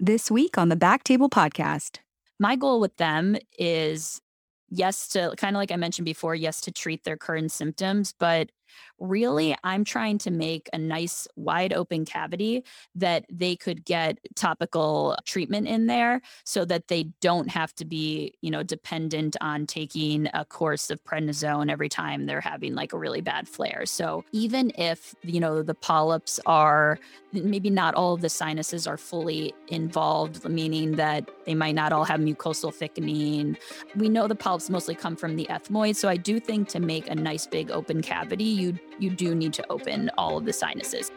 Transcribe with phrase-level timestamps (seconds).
[0.00, 1.98] This week on the Back Table podcast.
[2.38, 4.20] My goal with them is
[4.68, 8.52] yes, to kind of like I mentioned before, yes, to treat their current symptoms, but
[8.98, 15.16] really i'm trying to make a nice wide open cavity that they could get topical
[15.24, 20.28] treatment in there so that they don't have to be you know dependent on taking
[20.34, 23.86] a course of prednisone every time they're having like a really bad flare.
[23.86, 26.98] So even if you know the polyps are
[27.32, 32.04] maybe not all of the sinuses are fully involved meaning that they might not all
[32.04, 33.56] have mucosal thickening
[33.96, 35.94] we know the polyps mostly come from the ethmoid.
[35.96, 39.52] So i do think to make a nice big open cavity you you do need
[39.54, 41.10] to open all of the sinuses.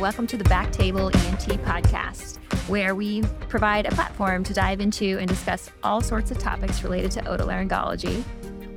[0.00, 2.36] Welcome to the Back Table ENT podcast,
[2.68, 7.12] where we provide a platform to dive into and discuss all sorts of topics related
[7.12, 8.22] to otolaryngology.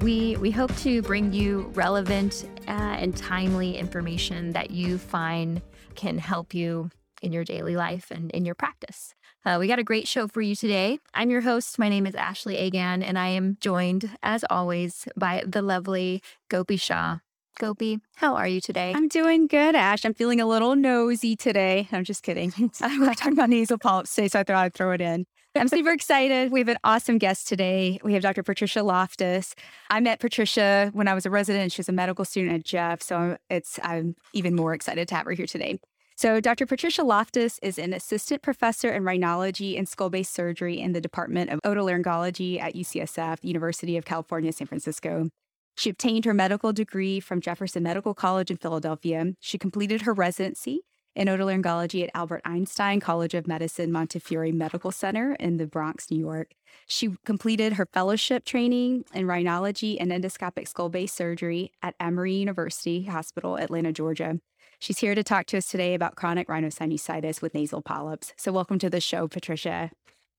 [0.02, 5.62] We, we hope to bring you relevant uh, and timely information that you find
[5.96, 6.90] can help you
[7.22, 9.14] in your daily life and in your practice.
[9.46, 11.00] Uh, we got a great show for you today.
[11.14, 11.80] I'm your host.
[11.80, 16.76] My name is Ashley Agan, and I am joined, as always, by the lovely Gopi
[16.76, 17.20] Shah.
[17.58, 18.94] Gopi, how are you today?
[18.94, 20.04] I'm doing good, Ash.
[20.04, 21.88] I'm feeling a little nosy today.
[21.92, 22.54] I'm just kidding.
[22.82, 25.26] I'm talking about nasal polyps today, so I thought I'd throw it in.
[25.56, 26.52] I'm super excited.
[26.52, 28.00] We have an awesome guest today.
[28.04, 28.44] We have Dr.
[28.44, 29.56] Patricia Loftus.
[29.90, 31.72] I met Patricia when I was a resident.
[31.72, 35.26] She was a medical student at Jeff, so it's I'm even more excited to have
[35.26, 35.80] her here today.
[36.20, 36.66] So, Dr.
[36.66, 41.50] Patricia Loftus is an assistant professor in rhinology and skull base surgery in the Department
[41.50, 45.30] of Otolaryngology at UCSF, University of California, San Francisco.
[45.78, 49.28] She obtained her medical degree from Jefferson Medical College in Philadelphia.
[49.40, 50.82] She completed her residency
[51.16, 56.20] in otolaryngology at Albert Einstein College of Medicine Montefiore Medical Center in the Bronx, New
[56.20, 56.52] York.
[56.86, 63.06] She completed her fellowship training in rhinology and endoscopic skull base surgery at Emory University
[63.06, 64.42] Hospital, Atlanta, Georgia.
[64.80, 68.34] She's here to talk to us today about chronic rhinosinusitis with nasal polyps.
[68.38, 69.92] So, welcome to the show, Patricia.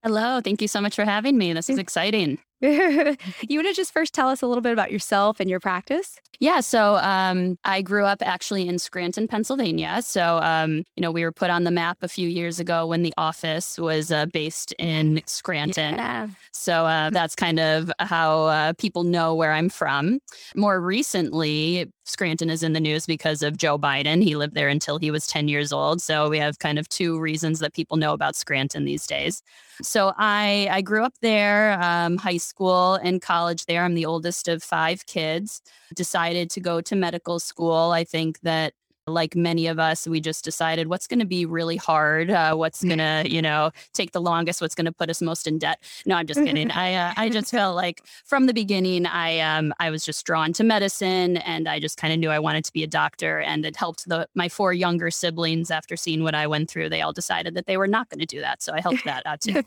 [0.03, 0.41] Hello.
[0.41, 1.53] Thank you so much for having me.
[1.53, 2.39] This is exciting.
[2.61, 3.17] you
[3.57, 6.19] want to just first tell us a little bit about yourself and your practice?
[6.39, 6.59] Yeah.
[6.59, 10.01] So um, I grew up actually in Scranton, Pennsylvania.
[10.01, 13.03] So, um, you know, we were put on the map a few years ago when
[13.03, 15.95] the office was uh, based in Scranton.
[15.95, 16.27] Yeah.
[16.51, 20.19] So uh, that's kind of how uh, people know where I'm from.
[20.55, 24.23] More recently, Scranton is in the news because of Joe Biden.
[24.23, 26.01] He lived there until he was 10 years old.
[26.01, 29.41] So we have kind of two reasons that people know about Scranton these days.
[29.81, 33.83] So I I grew up there, um, high school and college there.
[33.83, 35.61] I'm the oldest of five kids.
[35.95, 37.91] Decided to go to medical school.
[37.91, 38.73] I think that
[39.07, 42.83] like many of us, we just decided what's going to be really hard, uh, what's
[42.83, 45.81] going to, you know, take the longest, what's going to put us most in debt.
[46.05, 46.71] No, I'm just kidding.
[46.71, 50.53] I uh, I just felt like from the beginning, I um I was just drawn
[50.53, 53.39] to medicine, and I just kind of knew I wanted to be a doctor.
[53.39, 56.89] And it helped the my four younger siblings after seeing what I went through.
[56.89, 59.25] They all decided that they were not going to do that, so I helped that
[59.25, 59.63] out too.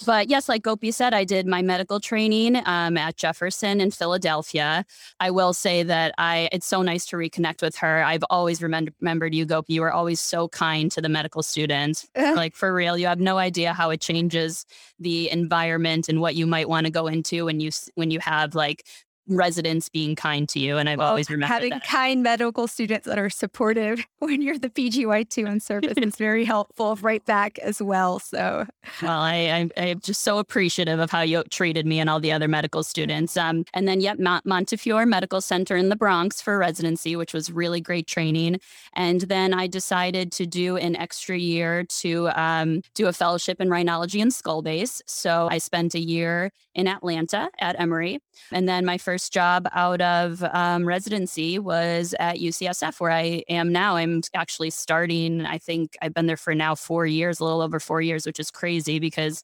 [0.06, 4.84] but yes, like Gopi said, I did my medical training um, at Jefferson in Philadelphia.
[5.20, 8.02] I will say that I it's so nice to reconnect with her.
[8.02, 9.74] I've always always remembered you, Gopi.
[9.74, 12.06] You were always so kind to the medical students.
[12.16, 14.64] like for real, you have no idea how it changes
[15.00, 18.54] the environment and what you might want to go into when you when you have
[18.54, 18.86] like
[19.28, 20.76] residents being kind to you.
[20.76, 21.84] And I've well, always remembered having that.
[21.84, 26.96] kind medical students that are supportive when you're the PGY2 on service is very helpful
[26.96, 28.18] right back as well.
[28.18, 28.66] So,
[29.02, 32.32] well, I, I, am just so appreciative of how you treated me and all the
[32.32, 33.36] other medical students.
[33.36, 37.50] Um, and then, yep, Mont- Montefiore Medical Center in the Bronx for residency, which was
[37.50, 38.60] really great training.
[38.94, 43.68] And then I decided to do an extra year to um, do a fellowship in
[43.68, 45.02] rhinology and skull base.
[45.06, 48.18] So I spent a year in Atlanta at Emory.
[48.52, 53.72] And then my first job out of um, residency was at UCSF, where I am
[53.72, 53.96] now.
[53.96, 57.80] I'm actually starting, I think I've been there for now four years, a little over
[57.80, 59.42] four years, which is crazy because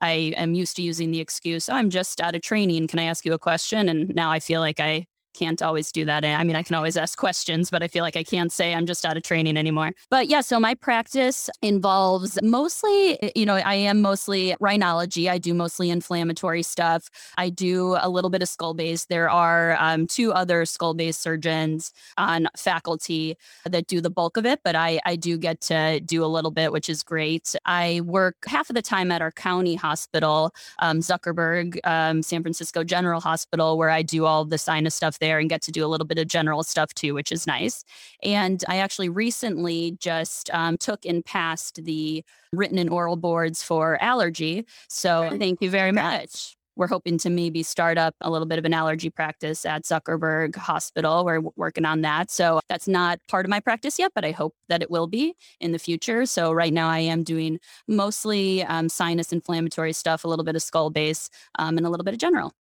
[0.00, 2.88] I am used to using the excuse, oh, I'm just out of training.
[2.88, 3.88] Can I ask you a question?
[3.88, 6.24] And now I feel like I can't always do that.
[6.24, 8.86] I mean, I can always ask questions, but I feel like I can't say I'm
[8.86, 9.92] just out of training anymore.
[10.10, 15.30] But yeah, so my practice involves mostly, you know, I am mostly rhinology.
[15.30, 17.08] I do mostly inflammatory stuff.
[17.38, 19.06] I do a little bit of skull base.
[19.06, 24.46] There are um, two other skull base surgeons on faculty that do the bulk of
[24.46, 27.54] it, but I, I do get to do a little bit, which is great.
[27.64, 32.84] I work half of the time at our county hospital, um, Zuckerberg, um, San Francisco
[32.84, 35.88] General Hospital, where I do all the sinus stuff there and get to do a
[35.88, 37.84] little bit of general stuff too, which is nice.
[38.22, 42.22] And I actually recently just um, took and passed the
[42.52, 44.66] written and oral boards for allergy.
[44.88, 46.56] So thank you very much.
[46.76, 50.56] we're hoping to maybe start up a little bit of an allergy practice at Zuckerberg
[50.56, 51.24] Hospital.
[51.24, 52.30] We're working on that.
[52.30, 55.34] So that's not part of my practice yet, but I hope that it will be
[55.60, 56.26] in the future.
[56.26, 57.58] So right now I am doing
[57.88, 61.28] mostly um, sinus inflammatory stuff, a little bit of skull base,
[61.58, 62.52] um, and a little bit of general.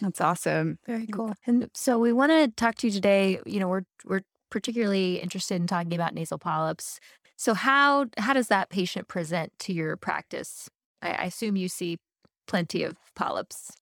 [0.00, 0.78] That's awesome.
[0.86, 1.34] Very cool.
[1.46, 3.40] And so we want to talk to you today.
[3.46, 7.00] You know, we're we're particularly interested in talking about nasal polyps.
[7.36, 10.68] So how how does that patient present to your practice?
[11.02, 11.98] I, I assume you see
[12.46, 13.72] plenty of polyps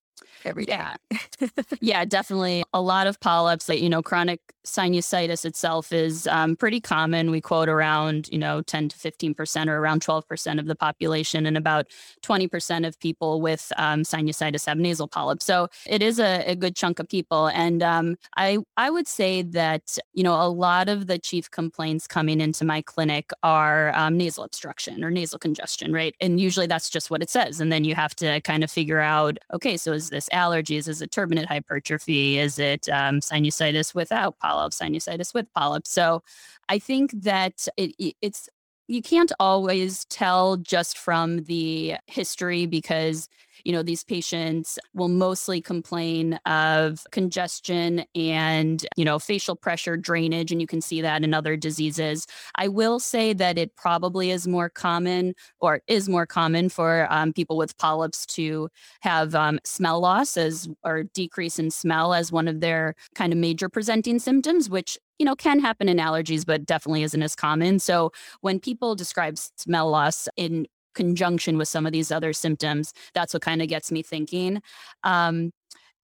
[0.44, 0.78] every day.
[1.10, 1.48] Yeah.
[1.80, 2.64] yeah, definitely.
[2.72, 3.66] A lot of polyps.
[3.66, 7.30] that, you know, chronic sinusitis itself is um, pretty common.
[7.30, 11.56] We quote around, you know, 10 to 15% or around 12% of the population, and
[11.56, 11.86] about
[12.22, 15.46] 20% of people with um, sinusitis have nasal polyps.
[15.46, 17.48] So it is a, a good chunk of people.
[17.48, 22.06] And um, I, I would say that, you know, a lot of the chief complaints
[22.06, 26.14] coming into my clinic are um, nasal obstruction or nasal congestion, right?
[26.20, 27.60] And usually that's just what it says.
[27.60, 30.88] And then you have to kind of figure out, okay, so is this allergies?
[30.88, 32.38] Is it turbinate hypertrophy?
[32.38, 35.91] Is it um, sinusitis without polyps, sinusitis with polyps?
[35.91, 36.23] So
[36.69, 38.49] I think that it, it's
[38.88, 43.29] you can't always tell just from the history because
[43.64, 50.53] you know these patients will mostly complain of congestion and you know facial pressure drainage
[50.53, 52.26] and you can see that in other diseases
[52.56, 57.32] i will say that it probably is more common or is more common for um,
[57.32, 58.69] people with polyps to
[59.00, 63.38] have um, smell loss as or decrease in smell as one of their kind of
[63.38, 67.79] major presenting symptoms which you know, can happen in allergies, but definitely isn't as common.
[67.79, 73.32] So when people describe smell loss in conjunction with some of these other symptoms, that's
[73.32, 74.60] what kind of gets me thinking.
[75.04, 75.52] Um,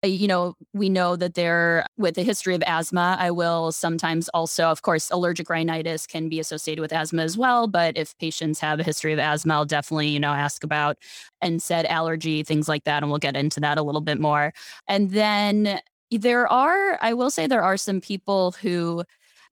[0.05, 3.17] uh, you know, we know that they're with a history of asthma.
[3.21, 7.69] I will sometimes also, of course, allergic rhinitis can be associated with asthma as well.
[7.69, 10.97] But if patients have a history of asthma, I'll definitely, you know, ask about
[11.43, 13.03] NSAID allergy, things like that.
[13.03, 14.53] And we'll get into that a little bit more.
[14.89, 15.81] And then
[16.11, 19.05] there are, I will say, there are some people who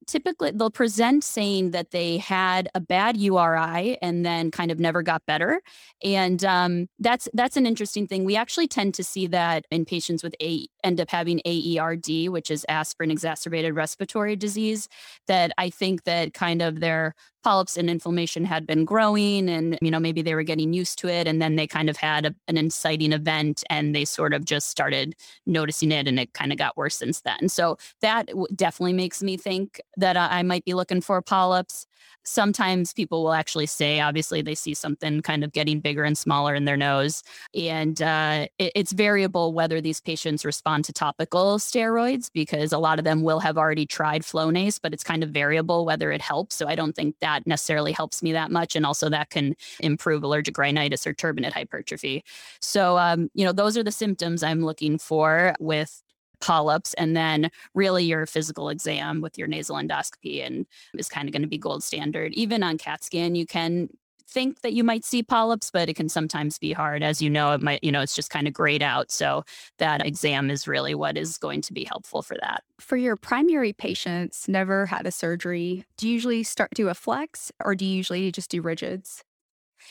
[0.07, 5.01] typically they'll present saying that they had a bad URI and then kind of never
[5.01, 5.61] got better.
[6.03, 8.25] And um, that's that's an interesting thing.
[8.25, 12.51] We actually tend to see that in patients with a end up having AERD, which
[12.51, 14.87] is aspirin exacerbated respiratory disease.
[15.27, 19.89] That I think that kind of their polyps and inflammation had been growing and you
[19.89, 22.35] know maybe they were getting used to it and then they kind of had a,
[22.47, 26.57] an inciting event and they sort of just started noticing it and it kind of
[26.57, 31.01] got worse since then so that definitely makes me think that i might be looking
[31.01, 31.87] for polyps
[32.23, 36.53] sometimes people will actually say, obviously, they see something kind of getting bigger and smaller
[36.55, 37.23] in their nose.
[37.55, 42.99] And uh, it, it's variable whether these patients respond to topical steroids because a lot
[42.99, 46.55] of them will have already tried Flonase, but it's kind of variable whether it helps.
[46.55, 48.75] So I don't think that necessarily helps me that much.
[48.75, 52.23] And also, that can improve allergic rhinitis or turbinate hypertrophy.
[52.61, 56.01] So, um, you know, those are the symptoms I'm looking for with
[56.41, 60.65] polyps and then really your physical exam with your nasal endoscopy and
[60.95, 63.87] is kind of going to be gold standard even on cat scan you can
[64.31, 67.03] think that you might see polyps but it can sometimes be hard.
[67.03, 69.11] As you know it might you know it's just kind of grayed out.
[69.11, 69.43] So
[69.77, 72.63] that exam is really what is going to be helpful for that.
[72.79, 77.51] For your primary patients never had a surgery do you usually start do a flex
[77.63, 79.23] or do you usually just do rigids?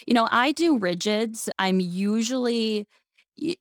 [0.06, 1.48] You know i do rigids.
[1.58, 2.86] I'm usually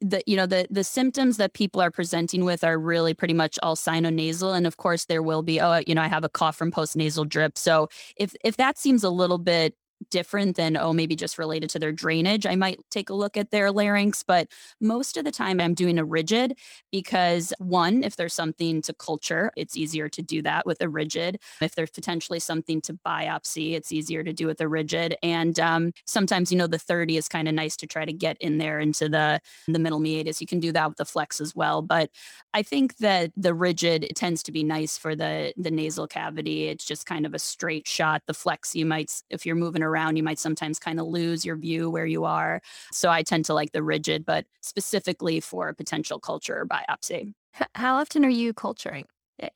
[0.01, 3.57] the you know the the symptoms that people are presenting with are really pretty much
[3.63, 4.55] all sinonasal.
[4.55, 7.27] And of course there will be oh you know i have a cough from postnasal
[7.27, 7.57] drip.
[7.57, 9.75] So if if that seems a little bit
[10.09, 13.51] different than oh maybe just related to their drainage i might take a look at
[13.51, 14.47] their larynx but
[14.79, 16.57] most of the time i'm doing a rigid
[16.91, 21.39] because one if there's something to culture it's easier to do that with a rigid.
[21.61, 25.91] If there's potentially something to biopsy it's easier to do with a rigid and um,
[26.05, 28.79] sometimes you know the 30 is kind of nice to try to get in there
[28.79, 32.09] into the the middle meatus you can do that with the flex as well but
[32.53, 36.85] i think that the rigid tends to be nice for the the nasal cavity it's
[36.85, 40.23] just kind of a straight shot the flex you might if you're moving around, you
[40.23, 42.61] might sometimes kind of lose your view where you are.
[42.91, 47.33] So I tend to like the rigid, but specifically for a potential culture biopsy.
[47.75, 49.05] How often are you culturing?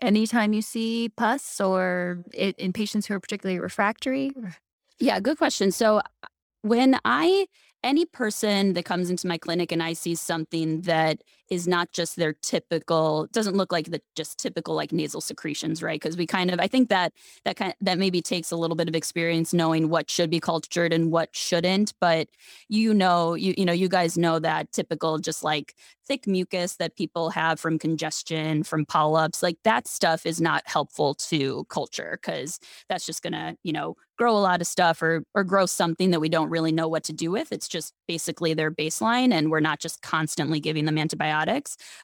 [0.02, 4.32] Anytime you see pus or in patients who are particularly refractory?
[5.00, 5.72] Yeah, good question.
[5.72, 6.02] So
[6.62, 7.48] when I
[7.84, 12.16] any person that comes into my clinic and I see something that is not just
[12.16, 16.52] their typical doesn't look like the just typical like nasal secretions right because we kind
[16.52, 17.14] of i think that
[17.46, 20.40] that kind of, that maybe takes a little bit of experience knowing what should be
[20.40, 22.28] cultured and what shouldn't but
[22.70, 26.96] you know you you know you guys know that typical just like thick mucus that
[26.96, 32.60] people have from congestion, from polyps, like that stuff is not helpful to culture because
[32.90, 36.20] that's just to, you know, grow a lot of stuff or or grow something that
[36.20, 37.52] we don't really know what to do with.
[37.52, 41.33] It's just basically their baseline and we're not just constantly giving them antibiotics.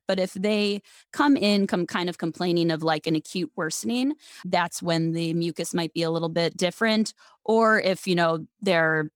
[0.07, 0.81] But if they
[1.13, 4.13] come in come kind of complaining of like an acute worsening,
[4.45, 7.13] that's when the mucus might be a little bit different
[7.45, 9.09] or if you know they're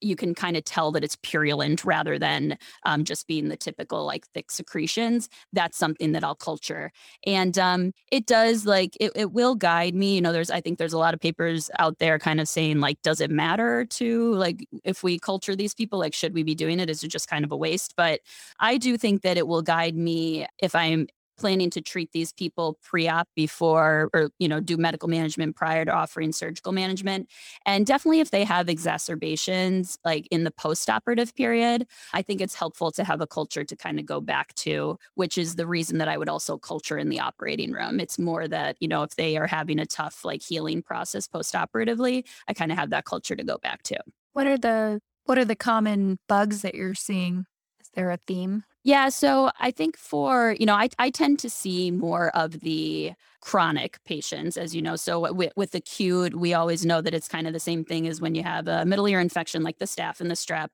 [0.00, 4.04] you can kind of tell that it's purulent rather than um, just being the typical
[4.04, 5.28] like thick secretions.
[5.52, 6.92] That's something that I'll culture.
[7.26, 10.14] And um, it does like, it, it will guide me.
[10.14, 12.80] You know, there's, I think there's a lot of papers out there kind of saying
[12.80, 16.54] like, does it matter to like, if we culture these people, like, should we be
[16.54, 16.90] doing it?
[16.90, 17.94] Is it just kind of a waste?
[17.96, 18.20] But
[18.58, 21.08] I do think that it will guide me if I'm
[21.40, 25.90] planning to treat these people pre-op before or you know do medical management prior to
[25.90, 27.28] offering surgical management.
[27.66, 32.90] And definitely if they have exacerbations like in the post-operative period i think it's helpful
[32.92, 36.08] to have a culture to kind of go back to which is the reason that
[36.08, 38.00] i would also culture in the operating room.
[38.00, 42.24] It's more that you know if they are having a tough like healing process post-operatively
[42.48, 43.98] i kind of have that culture to go back to.
[44.32, 47.46] What are the what are the common bugs that you're seeing?
[47.80, 51.50] Is there a theme yeah, so I think for, you know, I, I tend to
[51.50, 54.96] see more of the chronic patients, as you know.
[54.96, 58.22] So with, with acute, we always know that it's kind of the same thing as
[58.22, 60.68] when you have a middle ear infection like the staph and the strep.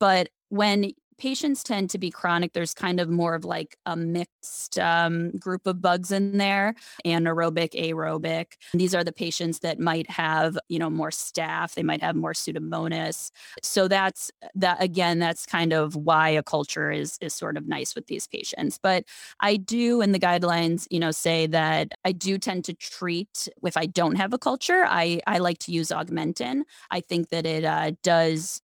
[0.00, 2.52] But when patients tend to be chronic.
[2.52, 7.72] There's kind of more of like a mixed um, group of bugs in there, anaerobic,
[7.74, 8.54] aerobic.
[8.72, 11.74] These are the patients that might have, you know, more staph.
[11.74, 13.30] They might have more pseudomonas.
[13.62, 15.18] So that's that again.
[15.18, 18.78] That's kind of why a culture is is sort of nice with these patients.
[18.82, 19.04] But
[19.40, 23.76] I do, in the guidelines, you know, say that I do tend to treat if
[23.76, 24.84] I don't have a culture.
[24.86, 26.62] I I like to use augmentin.
[26.90, 28.60] I think that it uh, does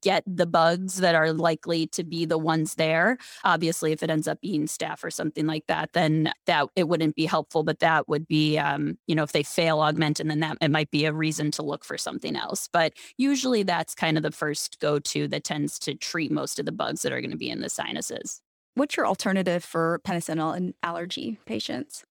[0.00, 3.18] get the bugs that are likely to be the ones there.
[3.44, 7.16] Obviously, if it ends up being staph or something like that, then that it wouldn't
[7.16, 7.62] be helpful.
[7.62, 10.70] But that would be, um, you know, if they fail augment, and then that it
[10.70, 12.68] might be a reason to look for something else.
[12.72, 16.66] But usually, that's kind of the first go to that tends to treat most of
[16.66, 18.40] the bugs that are going to be in the sinuses.
[18.74, 22.04] What's your alternative for penicillin and allergy patients?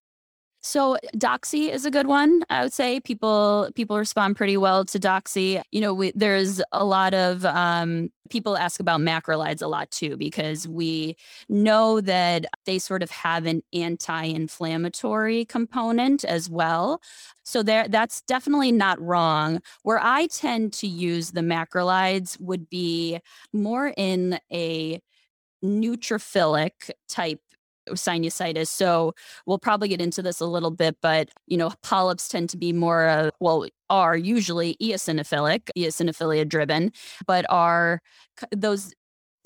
[0.68, 2.42] So doxy is a good one.
[2.50, 5.62] I would say people people respond pretty well to doxy.
[5.72, 10.18] You know, we, there's a lot of um, people ask about macrolides a lot too
[10.18, 11.16] because we
[11.48, 17.00] know that they sort of have an anti-inflammatory component as well.
[17.44, 19.62] So there, that's definitely not wrong.
[19.84, 23.20] Where I tend to use the macrolides would be
[23.54, 25.00] more in a
[25.64, 27.40] neutrophilic type
[27.92, 28.68] sinusitis.
[28.68, 29.14] So
[29.46, 32.72] we'll probably get into this a little bit, but you know, polyps tend to be
[32.72, 36.92] more, uh, well, are usually eosinophilic, eosinophilia driven,
[37.26, 38.00] but are
[38.54, 38.94] those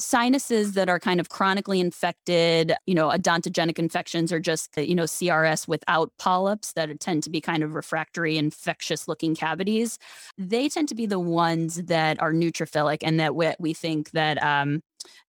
[0.02, 5.04] sinuses that are kind of chronically infected, you know, odontogenic infections or just, you know,
[5.04, 9.98] CRS without polyps that tend to be kind of refractory, infectious looking cavities,
[10.36, 14.42] they tend to be the ones that are neutrophilic and that we, we think that
[14.42, 14.82] um,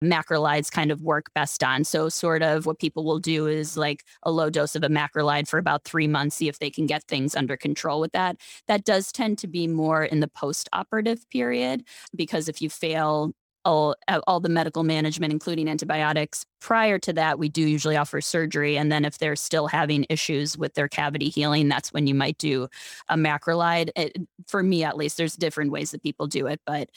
[0.03, 1.85] macrolides kind of work best on.
[1.85, 5.49] So, sort of what people will do is like a low dose of a macrolide
[5.49, 8.37] for about three months, see if they can get things under control with that.
[8.69, 13.33] That does tend to be more in the post operative period because if you fail
[13.65, 13.95] all,
[14.27, 16.45] all the medical management, including antibiotics.
[16.61, 18.77] Prior to that, we do usually offer surgery.
[18.77, 22.39] And then if they're still having issues with their cavity healing, that's when you might
[22.39, 22.69] do
[23.09, 23.91] a macrolide.
[23.97, 26.61] It, for me, at least, there's different ways that people do it.
[26.67, 26.91] But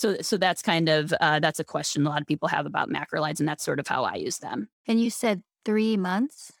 [0.00, 2.88] so, so that's kind of, uh, that's a question a lot of people have about
[2.88, 3.38] macrolides.
[3.38, 4.68] And that's sort of how I use them.
[4.88, 6.52] And you said three months?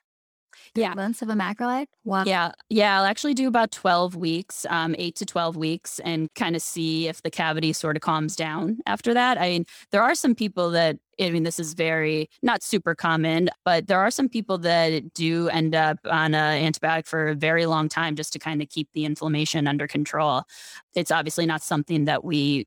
[0.74, 0.94] yeah.
[0.94, 1.86] months of a macrolide?
[2.04, 2.24] Wow.
[2.24, 2.52] Yeah.
[2.68, 2.98] Yeah.
[2.98, 7.08] I'll actually do about 12 weeks, um, eight to 12 weeks, and kind of see
[7.08, 9.38] if the cavity sort of calms down after that.
[9.38, 13.50] I mean, there are some people that, I mean, this is very not super common,
[13.64, 17.66] but there are some people that do end up on an antibiotic for a very
[17.66, 20.44] long time just to kind of keep the inflammation under control.
[20.94, 22.66] It's obviously not something that we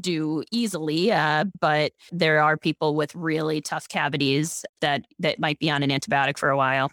[0.00, 5.70] do easily uh, but there are people with really tough cavities that that might be
[5.70, 6.90] on an antibiotic for a while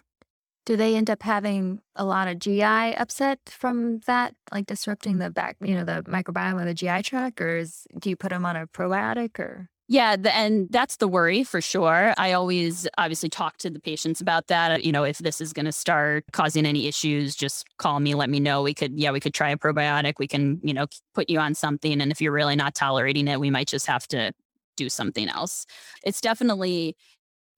[0.66, 5.30] do they end up having a lot of GI upset from that, like disrupting the
[5.30, 8.44] back, you know, the microbiome of the GI tract, or is, do you put them
[8.44, 9.70] on a probiotic or?
[9.88, 12.12] Yeah, the, and that's the worry for sure.
[12.18, 14.72] I always obviously talk to the patients about that.
[14.72, 18.14] Uh, you know, if this is going to start causing any issues, just call me,
[18.16, 18.62] let me know.
[18.62, 20.14] We could, yeah, we could try a probiotic.
[20.18, 22.00] We can, you know, put you on something.
[22.00, 24.32] And if you're really not tolerating it, we might just have to
[24.76, 25.66] do something else.
[26.02, 26.96] It's definitely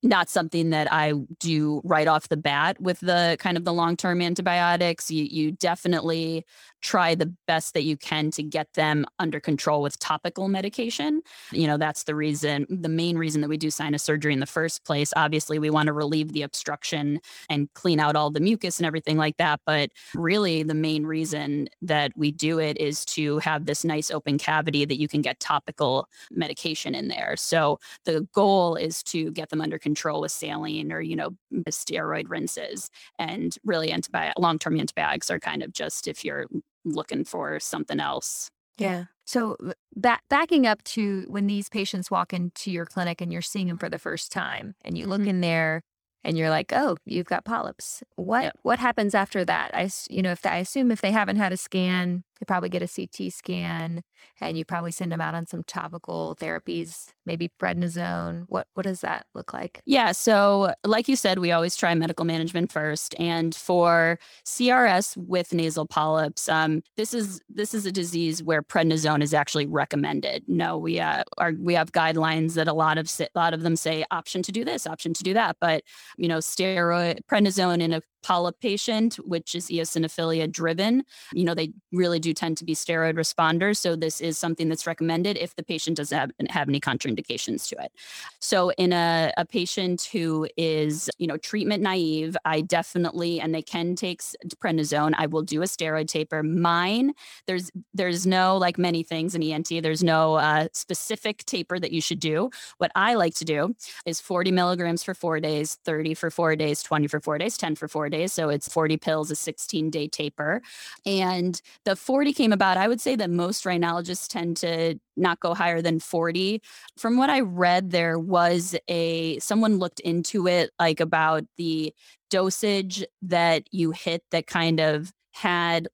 [0.01, 3.97] not something that I do right off the bat with the kind of the long
[3.97, 5.11] term antibiotics.
[5.11, 6.45] You, you definitely
[6.81, 11.21] try the best that you can to get them under control with topical medication.
[11.51, 14.45] You know, that's the reason, the main reason that we do sinus surgery in the
[14.45, 15.13] first place.
[15.15, 17.19] Obviously, we want to relieve the obstruction
[17.49, 19.59] and clean out all the mucus and everything like that.
[19.65, 24.37] But really, the main reason that we do it is to have this nice open
[24.37, 27.35] cavity that you can get topical medication in there.
[27.37, 31.31] So the goal is to get them under control with saline or, you know,
[31.69, 32.89] steroid rinses.
[33.17, 36.45] And really, antibiotic, long term antibiotics are kind of just if you're
[36.85, 38.49] looking for something else.
[38.77, 39.05] Yeah.
[39.25, 39.57] So
[39.95, 43.77] that backing up to when these patients walk into your clinic and you're seeing them
[43.77, 45.29] for the first time and you look mm-hmm.
[45.29, 45.81] in there
[46.23, 48.59] and you're like, "Oh, you've got polyps." What yep.
[48.63, 49.71] what happens after that?
[49.73, 52.81] I you know, if I assume if they haven't had a scan, they probably get
[52.81, 54.01] a CT scan
[54.41, 58.45] and you probably send them out on some topical therapies, maybe prednisone.
[58.47, 59.81] What what does that look like?
[59.85, 63.13] Yeah, so like you said, we always try medical management first.
[63.19, 69.21] And for CRS with nasal polyps, um, this is this is a disease where prednisone
[69.21, 70.43] is actually recommended.
[70.47, 73.75] No, we uh, are we have guidelines that a lot of a lot of them
[73.75, 75.83] say option to do this, option to do that, but
[76.17, 81.71] you know, steroid prednisone in a polyp patient, which is eosinophilia driven, you know, they
[81.91, 83.77] really do tend to be steroid responders.
[83.77, 87.83] So this is something that's recommended if the patient doesn't have, have any contraindications to
[87.83, 87.91] it.
[88.39, 93.61] So in a, a patient who is, you know, treatment naive, I definitely, and they
[93.61, 94.21] can take
[94.61, 96.43] prednisone, I will do a steroid taper.
[96.43, 97.13] Mine,
[97.47, 102.01] there's, there's no, like many things in ENT, there's no uh, specific taper that you
[102.01, 102.49] should do.
[102.77, 106.83] What I like to do is 40 milligrams for four days, 30 for four days,
[106.83, 108.33] 20 for four days, 10 for four days.
[108.33, 110.61] So it's 40 pills, a 16 day taper.
[111.05, 115.53] And the 40 came about, I would say that most rhinologists tend to not go
[115.53, 116.61] higher than 40.
[116.97, 121.93] From what I read, there was a, someone looked into it like about the
[122.29, 125.87] dosage that you hit that kind of had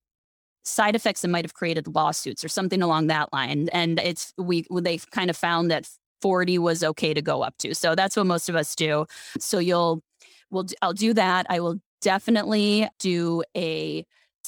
[0.63, 3.69] side effects that might have created lawsuits or something along that line.
[3.72, 5.88] And it's, we, they kind of found that
[6.22, 7.75] 40 was okay to go up to.
[7.75, 9.05] So that's what most of us do.
[9.39, 10.01] So you'll,
[10.50, 11.45] we'll, I'll do that.
[11.50, 14.05] I will definitely do a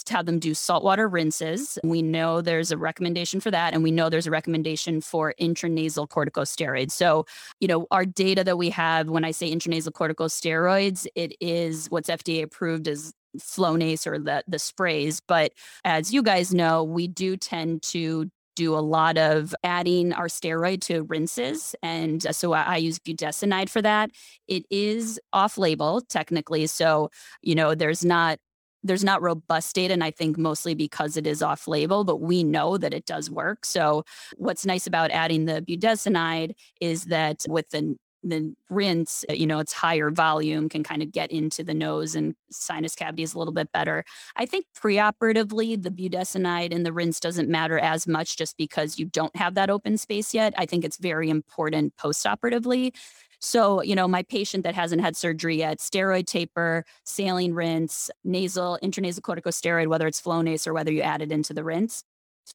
[0.10, 1.80] have them do saltwater rinses.
[1.84, 6.08] We know there's a recommendation for that, and we know there's a recommendation for intranasal
[6.08, 6.92] corticosteroids.
[6.92, 7.26] So,
[7.60, 12.10] you know, our data that we have when I say intranasal corticosteroids, it is what's
[12.10, 15.20] FDA approved as Flonase or the the sprays.
[15.28, 20.28] But as you guys know, we do tend to do a lot of adding our
[20.28, 21.76] steroid to rinses.
[21.84, 24.10] And uh, so I, I use budesonide for that.
[24.48, 26.66] It is off label technically.
[26.68, 27.10] So,
[27.42, 28.40] you know, there's not
[28.84, 32.44] there's not robust data and i think mostly because it is off label but we
[32.44, 34.04] know that it does work so
[34.36, 39.60] what's nice about adding the budesonide is that with the the rinse, uh, you know,
[39.60, 43.38] it's higher volume, can kind of get into the nose and sinus cavity is a
[43.40, 44.04] little bit better.
[44.36, 49.06] I think preoperatively, the budesonide and the rinse doesn't matter as much just because you
[49.06, 50.54] don't have that open space yet.
[50.58, 52.94] I think it's very important postoperatively.
[53.40, 58.80] So, you know, my patient that hasn't had surgery yet, steroid taper, saline rinse, nasal,
[58.82, 62.04] intranasal corticosteroid, whether it's Flonase or whether you add it into the rinse.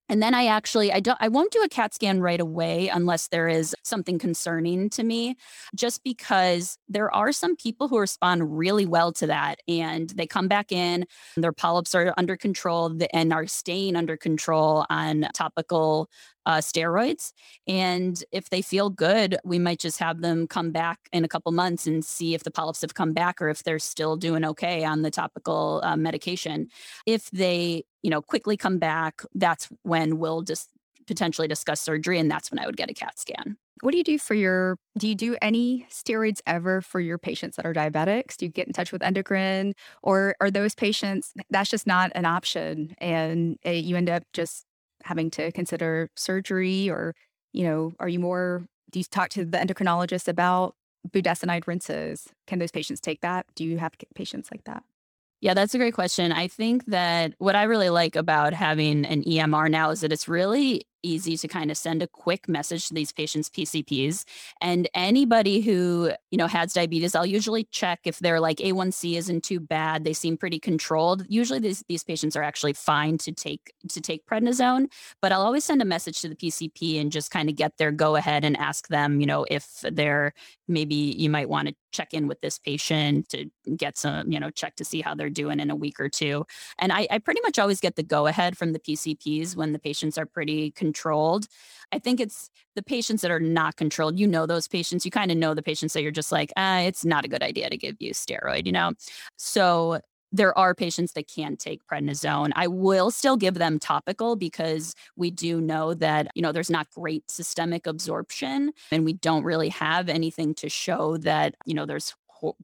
[0.09, 3.29] And then I actually I don't I won't do a CAT scan right away unless
[3.29, 5.37] there is something concerning to me
[5.75, 10.49] just because there are some people who respond really well to that and they come
[10.49, 16.09] back in their polyps are under control and are staying under control on topical
[16.47, 17.33] uh, steroids.
[17.67, 21.53] And if they feel good, we might just have them come back in a couple
[21.53, 24.85] months and see if the polyps have come back or if they're still doing okay
[24.85, 26.69] on the topical uh, medication.
[27.07, 30.69] If they, you know, quickly come back, that's when we'll just
[31.07, 33.57] potentially discuss surgery, and that's when I would get a CAT scan.
[33.83, 34.79] What do you do for your?
[34.97, 38.37] Do you do any steroids ever for your patients that are diabetics?
[38.37, 42.25] Do you get in touch with endocrine, or are those patients that's just not an
[42.25, 44.65] option, and uh, you end up just
[45.05, 47.15] having to consider surgery or,
[47.53, 50.75] you know, are you more, do you talk to the endocrinologist about
[51.11, 52.29] budesonide rinses?
[52.47, 53.47] Can those patients take that?
[53.55, 54.83] Do you have patients like that?
[55.41, 56.31] Yeah, that's a great question.
[56.31, 60.29] I think that what I really like about having an EMR now is that it's
[60.29, 64.25] really easy to kind of send a quick message to these patients PCPs
[64.61, 69.45] and anybody who you know has diabetes I'll usually check if their like A1C isn't
[69.45, 71.25] too bad they seem pretty controlled.
[71.29, 74.87] Usually these these patients are actually fine to take to take prednisone
[75.21, 77.93] but I'll always send a message to the PCP and just kind of get their
[77.93, 80.33] go ahead and ask them you know if they're
[80.69, 84.51] maybe you might want to check in with this patient to get some you know
[84.51, 86.45] check to see how they're doing in a week or two.
[86.79, 89.79] And I, I pretty much always get the go ahead from the PCPs when the
[89.79, 91.47] patients are pretty controlled.
[91.91, 94.19] I think it's the patients that are not controlled.
[94.19, 95.05] You know those patients.
[95.05, 97.43] You kind of know the patients that you're just like, ah, it's not a good
[97.43, 98.93] idea to give you steroid, you know?
[99.37, 100.01] So
[100.35, 102.51] there are patients that can take prednisone.
[102.57, 106.91] I will still give them topical because we do know that, you know, there's not
[106.91, 112.15] great systemic absorption and we don't really have anything to show that, you know, there's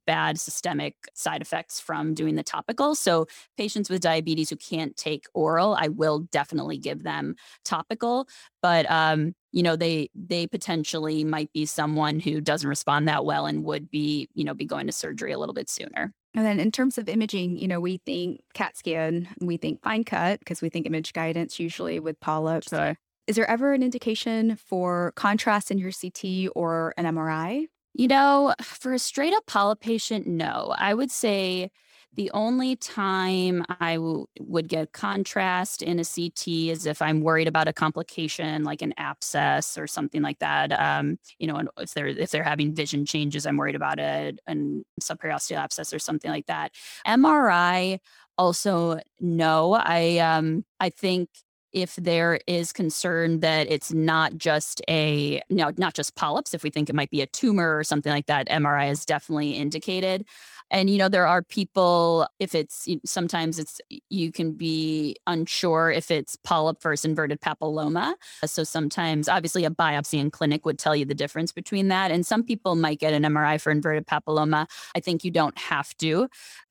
[0.07, 2.95] bad systemic side effects from doing the topical.
[2.95, 8.29] So patients with diabetes who can't take oral, I will definitely give them topical.
[8.63, 13.47] But um, you know, they they potentially might be someone who doesn't respond that well
[13.47, 16.13] and would be, you know, be going to surgery a little bit sooner.
[16.35, 20.05] And then in terms of imaging, you know, we think CAT scan, we think fine
[20.05, 22.69] cut because we think image guidance usually with polyps.
[22.69, 22.97] Sure.
[23.27, 27.67] Is there ever an indication for contrast in your CT or an MRI?
[27.99, 30.75] You know, for a straight up polyp patient, no.
[30.79, 31.71] I would say
[32.15, 37.49] the only time I w- would get contrast in a CT is if I'm worried
[37.49, 40.73] about a complication like an abscess or something like that.
[40.81, 44.85] Um, you know, if they're if they're having vision changes, I'm worried about it and
[45.03, 46.73] subperiosteal abscess or something like that.
[47.05, 48.01] MRI
[48.39, 49.75] also no.
[49.75, 51.29] I um I think
[51.73, 56.63] if there is concern that it's not just a you know not just polyps if
[56.63, 60.25] we think it might be a tumor or something like that mri is definitely indicated
[60.71, 66.11] and you know there are people if it's sometimes it's you can be unsure if
[66.11, 68.15] it's polyp versus inverted papilloma.
[68.43, 72.11] Uh, so sometimes obviously a biopsy in clinic would tell you the difference between that
[72.11, 74.67] and some people might get an mri for inverted papilloma.
[74.95, 76.29] I think you don't have to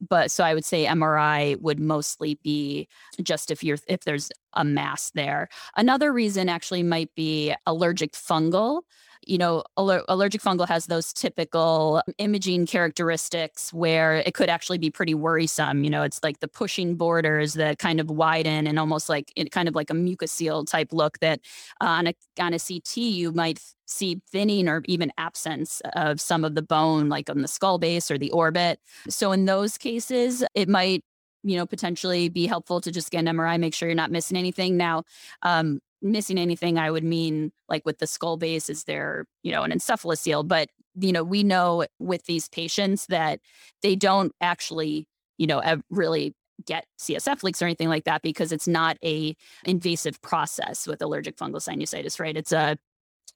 [0.08, 2.88] but so i would say mri would mostly be
[3.22, 5.48] just if you're if there's a mass there.
[5.76, 8.82] Another reason actually might be allergic fungal
[9.28, 14.90] you know, aller- allergic fungal has those typical imaging characteristics where it could actually be
[14.90, 15.84] pretty worrisome.
[15.84, 19.52] You know, it's like the pushing borders that kind of widen and almost like it
[19.52, 21.42] kind of like a mucocele type look that
[21.82, 26.44] uh, on a on a CT you might see thinning or even absence of some
[26.44, 28.80] of the bone, like on the skull base or the orbit.
[29.10, 31.04] So in those cases, it might
[31.44, 34.38] you know potentially be helpful to just get an MRI, make sure you're not missing
[34.38, 34.78] anything.
[34.78, 35.04] Now,
[35.42, 39.64] um, missing anything, I would mean like with the skull base, is there, you know,
[39.64, 40.48] an encephalocele?
[40.48, 43.40] But, you know, we know with these patients that
[43.82, 45.08] they don't actually,
[45.38, 50.20] you know, really get CSF leaks or anything like that because it's not a invasive
[50.22, 52.36] process with allergic fungal sinusitis, right?
[52.36, 52.78] It's a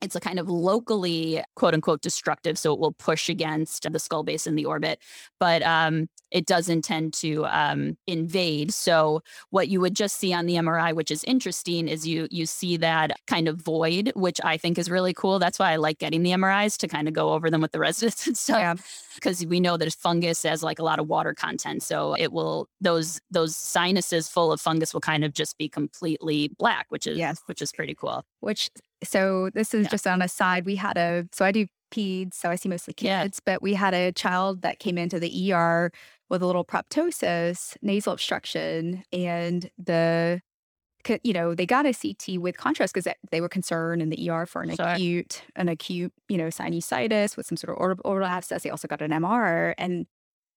[0.02, 4.24] it's a kind of locally quote unquote destructive so it will push against the skull
[4.24, 5.00] base in the orbit
[5.40, 10.46] but um, it doesn't tend to um, invade so what you would just see on
[10.46, 14.58] the mri which is interesting is you you see that kind of void which i
[14.58, 17.34] think is really cool that's why i like getting the mris to kind of go
[17.34, 19.50] over them with the residents and stuff because yeah.
[19.50, 23.20] we know that fungus has like a lot of water content so it will those
[23.30, 27.42] those sinuses full of fungus will kind of just be completely black which is yes.
[27.46, 28.70] which is pretty cool which
[29.04, 29.90] so this is yeah.
[29.90, 30.66] just on a side.
[30.66, 33.28] We had a so I do peds, so I see mostly kids, yeah.
[33.46, 35.92] but we had a child that came into the ER
[36.30, 40.42] with a little proptosis, nasal obstruction, and the
[41.24, 44.46] you know they got a CT with contrast because they were concerned in the ER
[44.46, 44.94] for an Sorry.
[44.94, 48.64] acute an acute you know sinusitis with some sort of oral, oral abscess.
[48.64, 50.06] They also got an MR and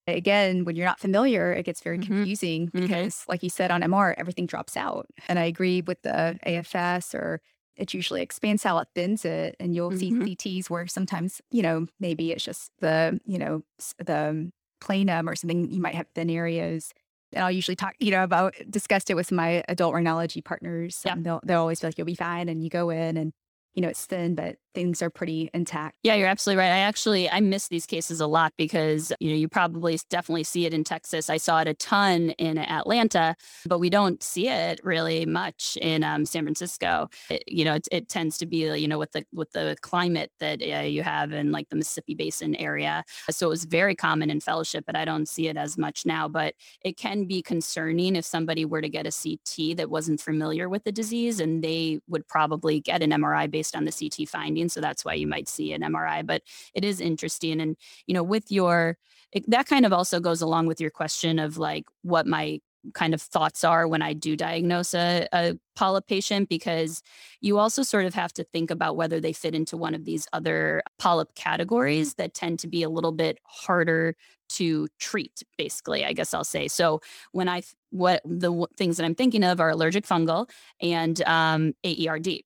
[0.07, 2.13] again, when you're not familiar, it gets very mm-hmm.
[2.13, 2.81] confusing mm-hmm.
[2.83, 5.07] because, like you said, on MR, everything drops out.
[5.29, 7.41] And I agree with the AFS or
[7.77, 9.57] it usually expands how it thins it.
[9.59, 10.25] And you'll mm-hmm.
[10.25, 13.63] see CTs where sometimes, you know, maybe it's just the, you know,
[13.99, 16.93] the planum or something, you might have thin areas.
[17.33, 21.03] And I'll usually talk, you know, about discussed it with my adult rhinology partners.
[21.05, 21.17] Yeah.
[21.19, 22.49] They'll, they'll always be like, you'll be fine.
[22.49, 23.33] And you go in and
[23.75, 25.97] you know, it's thin, but things are pretty intact.
[26.03, 26.73] Yeah, you're absolutely right.
[26.73, 30.67] I actually I miss these cases a lot because you know you probably definitely see
[30.67, 31.31] it in Texas.
[31.31, 36.03] I saw it a ton in Atlanta, but we don't see it really much in
[36.03, 37.09] um, San Francisco.
[37.31, 40.31] It, you know, it, it, tends to be you know with the with the climate
[40.41, 43.05] that uh, you have in like the Mississippi Basin area.
[43.31, 46.29] So it was very common in fellowship, but I don't see it as much now.
[46.29, 50.69] But it can be concerning if somebody were to get a CT that wasn't familiar
[50.69, 54.64] with the disease, and they would probably get an MRI based on the CT findings.
[54.69, 56.27] So that's why you might see an MRI.
[56.27, 56.43] But
[56.75, 57.61] it is interesting.
[57.61, 58.99] And, you know, with your,
[59.33, 62.61] it, that kind of also goes along with your question of like what my
[62.93, 67.03] kind of thoughts are when I do diagnose a, a polyp patient, because
[67.41, 70.29] you also sort of have to think about whether they fit into one of these
[70.33, 74.15] other polyp categories that tend to be a little bit harder
[74.51, 76.69] to treat, basically, I guess I'll say.
[76.69, 77.01] So
[77.33, 80.49] when I, what the w- things that I'm thinking of are allergic fungal
[80.81, 82.43] and um, AERD.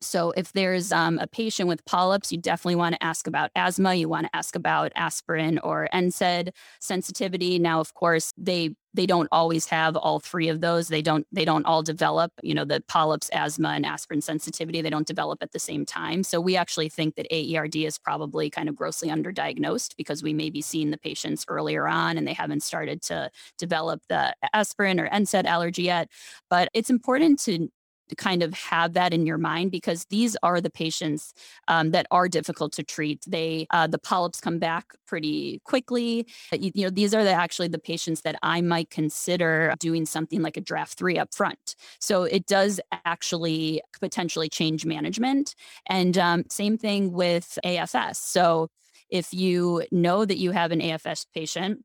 [0.00, 3.94] So, if there's um, a patient with polyps, you definitely want to ask about asthma.
[3.94, 7.58] You want to ask about aspirin or NSAID sensitivity.
[7.58, 10.86] Now, of course, they they don't always have all three of those.
[10.86, 12.32] They don't they don't all develop.
[12.44, 14.82] You know, the polyps, asthma, and aspirin sensitivity.
[14.82, 16.22] They don't develop at the same time.
[16.22, 20.48] So, we actually think that AERD is probably kind of grossly underdiagnosed because we may
[20.48, 25.08] be seeing the patients earlier on and they haven't started to develop the aspirin or
[25.08, 26.08] NSAID allergy yet.
[26.48, 27.68] But it's important to
[28.16, 31.34] kind of have that in your mind because these are the patients
[31.68, 33.24] um, that are difficult to treat.
[33.26, 36.26] They uh, the polyps come back pretty quickly.
[36.52, 40.42] You, you know, these are the, actually the patients that I might consider doing something
[40.42, 41.74] like a Draf three up front.
[42.00, 45.54] So it does actually potentially change management.
[45.86, 48.16] And um, same thing with AFS.
[48.16, 48.68] So
[49.10, 51.84] if you know that you have an AFS patient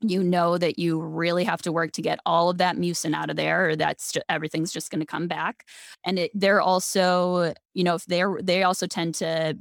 [0.00, 3.30] you know that you really have to work to get all of that mucin out
[3.30, 5.64] of there or that's just, everything's just going to come back.
[6.04, 9.56] And it, they're also you know if they're they also tend to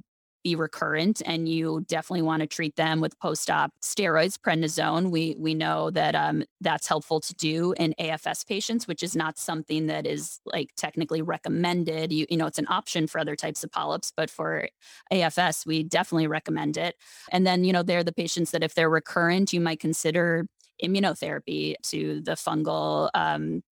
[0.45, 5.09] be recurrent and you definitely want to treat them with post-op steroids prednisone.
[5.09, 9.39] We we know that um, that's helpful to do in afs patients which is not
[9.39, 12.13] something that is like technically recommended.
[12.13, 14.69] You, you know it's an option for other types of polyps but for
[15.11, 16.95] afs we definitely recommend it.
[17.31, 20.45] And then you know they're the patients that if they're recurrent you might consider
[20.83, 23.63] immunotherapy to the fungal um,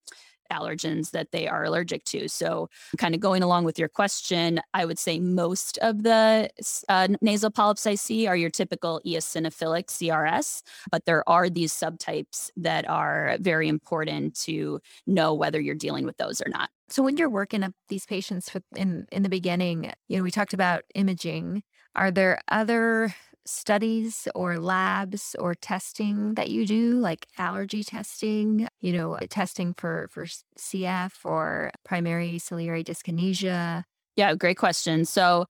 [0.51, 2.27] allergens that they are allergic to.
[2.27, 6.49] So, kind of going along with your question, I would say most of the
[6.89, 12.49] uh, nasal polyps I see are your typical eosinophilic CRS, but there are these subtypes
[12.57, 16.69] that are very important to know whether you're dealing with those or not.
[16.89, 20.53] So when you're working up these patients in in the beginning, you know, we talked
[20.53, 21.63] about imaging.
[21.95, 23.13] Are there other
[23.45, 30.07] studies or labs or testing that you do, like allergy testing, you know, testing for,
[30.11, 30.25] for
[30.57, 33.83] CF or primary ciliary dyskinesia?
[34.15, 35.05] Yeah, great question.
[35.05, 35.45] So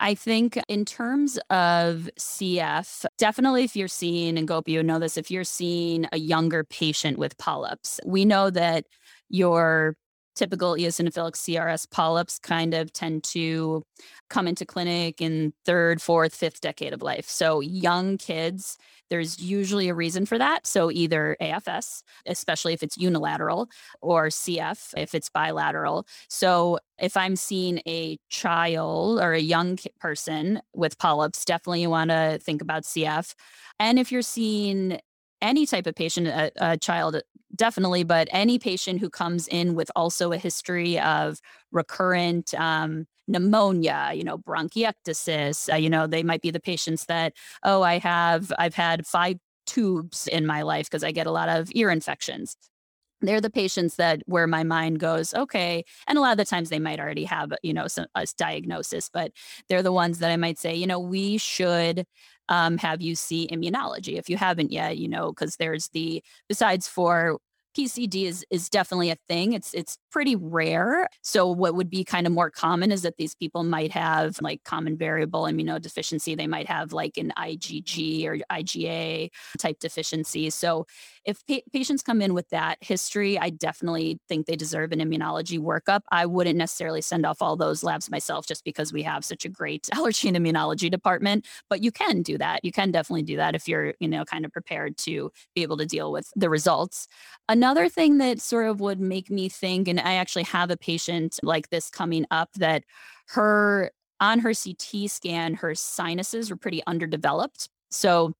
[0.00, 5.16] I think in terms of CF, definitely if you're seeing, and Gopi, you know this,
[5.16, 8.84] if you're seeing a younger patient with polyps, we know that
[9.28, 9.96] your
[10.34, 13.82] typical eosinophilic CRS polyps kind of tend to
[14.30, 17.28] come into clinic in third, fourth, fifth decade of life.
[17.28, 18.78] So young kids,
[19.10, 20.66] there's usually a reason for that.
[20.66, 23.68] So either AFS, especially if it's unilateral,
[24.00, 26.06] or CF if it's bilateral.
[26.28, 32.10] So if I'm seeing a child or a young person with polyps, definitely you want
[32.10, 33.34] to think about CF.
[33.78, 34.98] And if you're seeing
[35.42, 37.20] any type of patient, a, a, child
[37.54, 44.10] definitely, but any patient who comes in with also a history of recurrent um, pneumonia,
[44.14, 48.52] you know, bronchiectasis, uh, you know, they might be the patients that, oh, I have,
[48.58, 52.56] I've had five tubes in my life because I get a lot of ear infections.
[53.20, 55.84] They're the patients that where my mind goes, okay.
[56.08, 59.08] And a lot of the times they might already have, you know, some a diagnosis,
[59.12, 59.30] but
[59.68, 62.04] they're the ones that I might say, you know, we should
[62.52, 64.18] um, have you see immunology?
[64.18, 67.38] If you haven't yet, you know, because there's the, besides for
[67.76, 69.52] PCD is is definitely a thing.
[69.52, 71.08] It's it's pretty rare.
[71.22, 74.62] So what would be kind of more common is that these people might have like
[74.64, 76.36] common variable immunodeficiency.
[76.36, 80.50] They might have like an IgG or IgA type deficiency.
[80.50, 80.86] So
[81.24, 85.58] if pa- patients come in with that history, I definitely think they deserve an immunology
[85.58, 86.00] workup.
[86.10, 89.48] I wouldn't necessarily send off all those labs myself just because we have such a
[89.48, 92.64] great allergy and immunology department, but you can do that.
[92.64, 95.78] You can definitely do that if you're, you know, kind of prepared to be able
[95.78, 97.06] to deal with the results.
[97.48, 101.38] Another thing that sort of would make me think, and I actually have a patient
[101.42, 102.84] like this coming up that
[103.28, 107.68] her on her CT scan, her sinuses were pretty underdeveloped.
[107.90, 108.34] So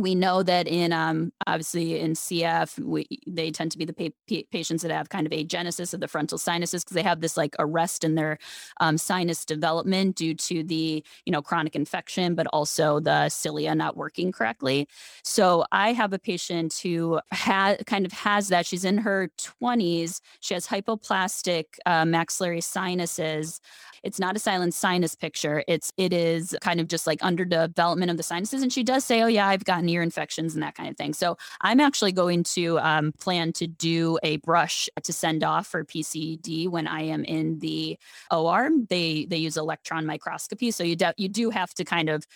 [0.00, 4.16] we know that in um, obviously in CF, we, they tend to be the pa-
[4.28, 7.36] pa- patients that have kind of agenesis of the frontal sinuses because they have this
[7.36, 8.38] like arrest in their
[8.80, 13.96] um, sinus development due to the you know chronic infection, but also the cilia not
[13.96, 14.88] working correctly.
[15.24, 18.66] So I have a patient who had kind of has that.
[18.66, 20.20] She's in her 20s.
[20.40, 23.60] She has hypoplastic uh, maxillary sinuses.
[24.02, 25.62] It's not a silent sinus picture.
[25.68, 28.62] It's it is kind of just like under development of the sinuses.
[28.62, 31.12] And she does say, "Oh yeah, I've gotten ear infections and that kind of thing."
[31.12, 35.84] So I'm actually going to um, plan to do a brush to send off for
[35.84, 37.98] PCD when I am in the
[38.30, 38.70] OR.
[38.88, 42.26] They they use electron microscopy, so you de- you do have to kind of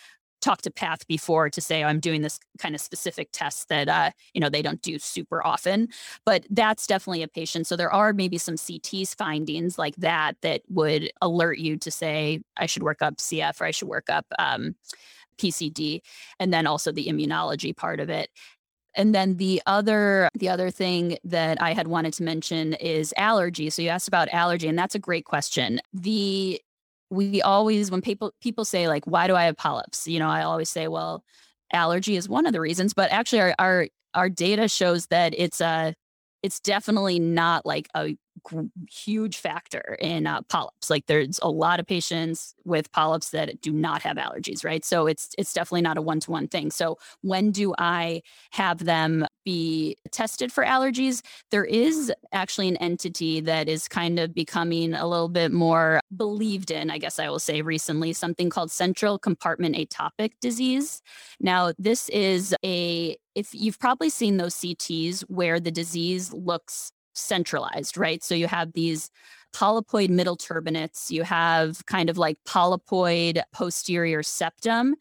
[0.44, 3.88] talked to Path before to say, oh, I'm doing this kind of specific test that,
[3.88, 5.88] uh, you know, they don't do super often.
[6.24, 7.66] But that's definitely a patient.
[7.66, 12.40] So there are maybe some CT's findings like that that would alert you to say,
[12.56, 14.76] I should work up CF or I should work up um,
[15.38, 16.00] PCD.
[16.38, 18.28] And then also the immunology part of it.
[18.96, 23.68] And then the other the other thing that I had wanted to mention is allergy.
[23.70, 25.80] So you asked about allergy and that's a great question.
[25.92, 26.60] The
[27.14, 30.06] we always when people people say like why do I have polyps?
[30.06, 31.24] You know, I always say, well,
[31.72, 35.60] allergy is one of the reasons, but actually our our our data shows that it's
[35.60, 35.94] a
[36.42, 38.16] it's definitely not like a
[38.90, 40.90] huge factor in uh, polyps.
[40.90, 44.84] Like there's a lot of patients with polyps that do not have allergies, right?
[44.84, 46.70] So it's it's definitely not a one to one thing.
[46.70, 51.22] So when do I have them be tested for allergies?
[51.50, 56.70] There is actually an entity that is kind of becoming a little bit more believed
[56.70, 61.02] in, I guess I will say recently, something called central compartment atopic disease.
[61.40, 67.96] Now, this is a if you've probably seen those CTs where the disease looks centralized,
[67.96, 68.22] right?
[68.22, 69.10] So you have these
[69.54, 74.96] polypoid middle turbinates, you have kind of like polypoid posterior septum,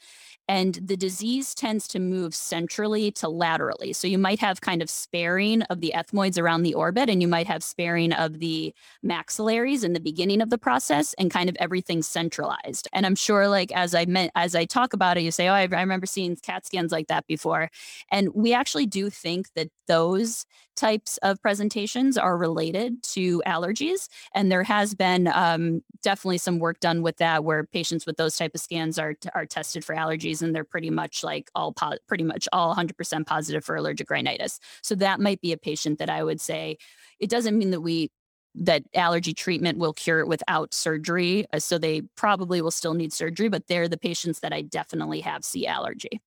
[0.48, 3.94] and the disease tends to move centrally to laterally.
[3.94, 7.28] So you might have kind of sparing of the ethmoids around the orbit, and you
[7.28, 11.56] might have sparing of the maxillaries in the beginning of the process, and kind of
[11.60, 12.88] everything centralized.
[12.94, 15.54] And I'm sure, like as I meant, as I talk about it, you say, "Oh,
[15.54, 17.70] I, I remember seeing CAT scans like that before,"
[18.12, 24.52] and we actually do think that those types of presentations are related to allergies, and
[24.52, 28.52] there has been um, definitely some work done with that, where patients with those type
[28.56, 32.24] of scans are are tested for allergies and they're pretty much like all po- pretty
[32.24, 34.60] much all 100% positive for allergic rhinitis.
[34.82, 36.78] So that might be a patient that I would say
[37.20, 38.12] it doesn't mean that we
[38.56, 41.46] that allergy treatment will cure it without surgery.
[41.52, 45.22] Uh, so they probably will still need surgery, but they're the patients that I definitely
[45.22, 46.22] have see allergy.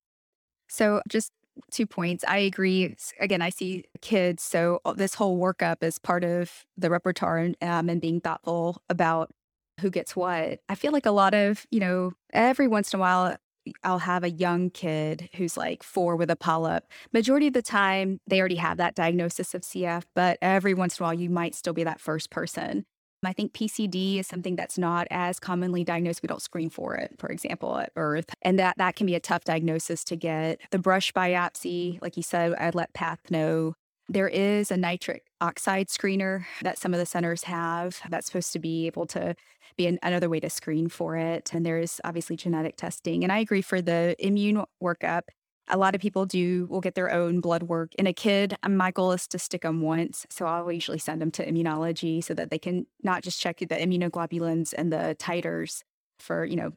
[0.67, 1.31] So just
[1.71, 2.23] two points.
[2.27, 2.95] I agree.
[3.19, 4.43] Again, I see kids.
[4.43, 9.31] So this whole workup is part of the repertoire um, and being thoughtful about
[9.79, 10.59] who gets what.
[10.69, 13.37] I feel like a lot of, you know, every once in a while,
[13.83, 16.85] I'll have a young kid who's like four with a polyp.
[17.13, 21.03] Majority of the time, they already have that diagnosis of CF, but every once in
[21.03, 22.85] a while, you might still be that first person.
[23.23, 26.21] I think PCD is something that's not as commonly diagnosed.
[26.21, 28.33] We don't screen for it, for example, at birth.
[28.41, 30.61] And that, that can be a tough diagnosis to get.
[30.71, 33.73] The brush biopsy, like you said, I'd let Path know.
[34.07, 38.59] There is a nitric oxide screener that some of the centers have that's supposed to
[38.59, 39.35] be able to
[39.77, 41.53] be an, another way to screen for it.
[41.53, 43.23] And there is obviously genetic testing.
[43.23, 45.23] And I agree for the immune workup.
[45.69, 47.93] A lot of people do will get their own blood work.
[47.95, 50.25] In a kid, um, my goal is to stick them once.
[50.29, 53.67] So I'll usually send them to immunology so that they can not just check the
[53.67, 55.83] immunoglobulins and the titers
[56.19, 56.71] for, you know,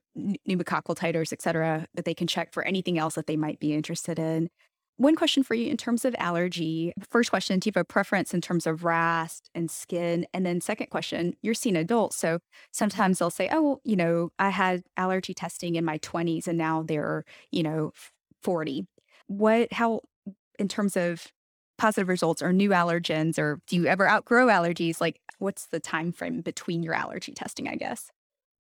[0.47, 3.73] pneumococcal titers, et cetera, but they can check for anything else that they might be
[3.73, 4.51] interested in.
[5.01, 6.93] One question for you in terms of allergy.
[7.09, 10.27] First question, do you have a preference in terms of RAST and skin?
[10.35, 12.17] And then second question, you're seeing adults.
[12.17, 16.59] So sometimes they'll say, oh, you know, I had allergy testing in my 20s and
[16.59, 17.93] now they're, you know,
[18.43, 18.87] 40.
[19.27, 20.03] What, how,
[20.59, 21.29] in terms of
[21.79, 25.01] positive results or new allergens, or do you ever outgrow allergies?
[25.01, 28.11] Like what's the time frame between your allergy testing, I guess?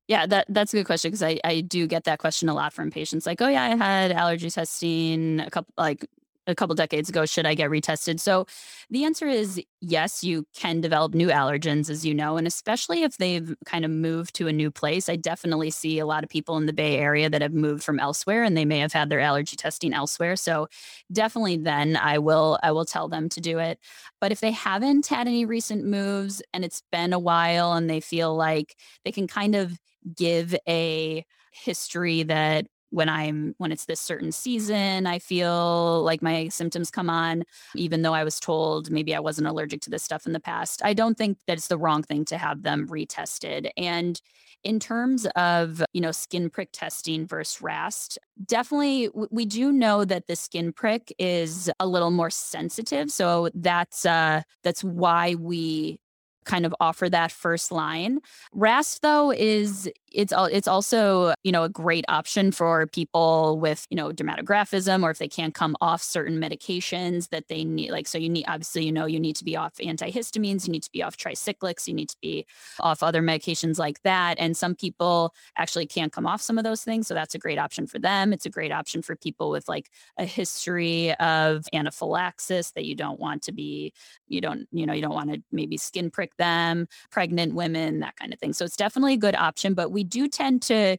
[0.08, 2.72] Yeah, that that's a good question because I, I do get that question a lot
[2.72, 3.26] from patients.
[3.26, 6.06] Like, oh yeah, I had allergy testing a couple like
[6.46, 8.18] a couple decades ago should i get retested?
[8.20, 8.46] So
[8.90, 13.16] the answer is yes you can develop new allergens as you know and especially if
[13.18, 15.08] they've kind of moved to a new place.
[15.08, 18.00] I definitely see a lot of people in the bay area that have moved from
[18.00, 20.36] elsewhere and they may have had their allergy testing elsewhere.
[20.36, 20.68] So
[21.12, 23.78] definitely then i will i will tell them to do it.
[24.20, 28.00] But if they haven't had any recent moves and it's been a while and they
[28.00, 29.78] feel like they can kind of
[30.16, 36.48] give a history that when I'm when it's this certain season, I feel like my
[36.48, 40.26] symptoms come on, even though I was told maybe I wasn't allergic to this stuff
[40.26, 40.82] in the past.
[40.84, 43.70] I don't think that it's the wrong thing to have them retested.
[43.76, 44.20] And
[44.62, 50.26] in terms of you know skin prick testing versus RAST, definitely we do know that
[50.26, 53.10] the skin prick is a little more sensitive.
[53.10, 55.98] So that's uh, that's why we
[56.44, 58.18] kind of offer that first line.
[58.52, 63.86] RAST though is it's all it's also you know a great option for people with
[63.90, 68.06] you know dermatographism or if they can't come off certain medications that they need like
[68.06, 70.90] so you need obviously you know you need to be off antihistamines you need to
[70.92, 72.46] be off tricyclics you need to be
[72.80, 76.82] off other medications like that and some people actually can't come off some of those
[76.82, 78.32] things so that's a great option for them.
[78.32, 83.20] It's a great option for people with like a history of anaphylaxis that you don't
[83.20, 83.92] want to be
[84.28, 88.16] you don't you know you don't want to maybe skin prick them pregnant women that
[88.16, 88.52] kind of thing.
[88.52, 90.96] So it's definitely a good option but we we do tend to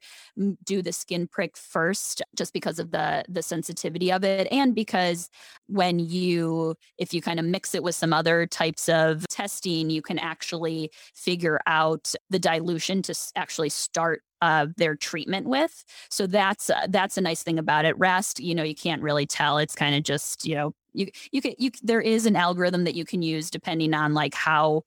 [0.64, 5.28] do the skin prick first just because of the the sensitivity of it and because
[5.66, 10.04] when you if you kind of mix it with some other types of testing you
[10.04, 15.84] can actually figure out the dilution to actually start uh, their treatment with.
[16.10, 17.96] So that's uh, that's a nice thing about it.
[18.00, 19.60] RAST, you know, you can't really tell.
[19.60, 22.96] It's kind of just you know you you can you there is an algorithm that
[22.96, 24.82] you can use depending on like how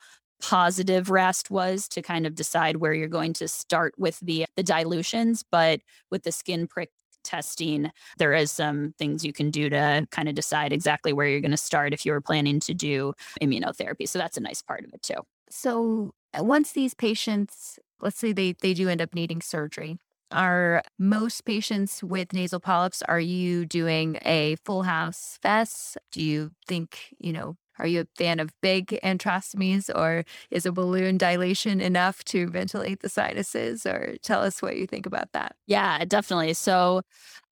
[0.45, 4.63] positive RAST was to kind of decide where you're going to start with the the
[4.63, 5.81] dilutions, but
[6.11, 6.91] with the skin prick
[7.23, 11.41] testing, there is some things you can do to kind of decide exactly where you're
[11.41, 14.07] going to start if you were planning to do immunotherapy.
[14.07, 15.23] So that's a nice part of it too.
[15.49, 19.97] So uh, once these patients, let's say they, they do end up needing surgery,
[20.31, 25.97] are most patients with nasal polyps, are you doing a full house FESS?
[26.13, 30.73] Do you think, you know, are you a fan of big antrostomies or is a
[30.73, 33.87] balloon dilation enough to ventilate the sinuses?
[33.87, 35.57] Or tell us what you think about that.
[35.67, 36.55] Yeah, definitely.
[36.55, 37.03] So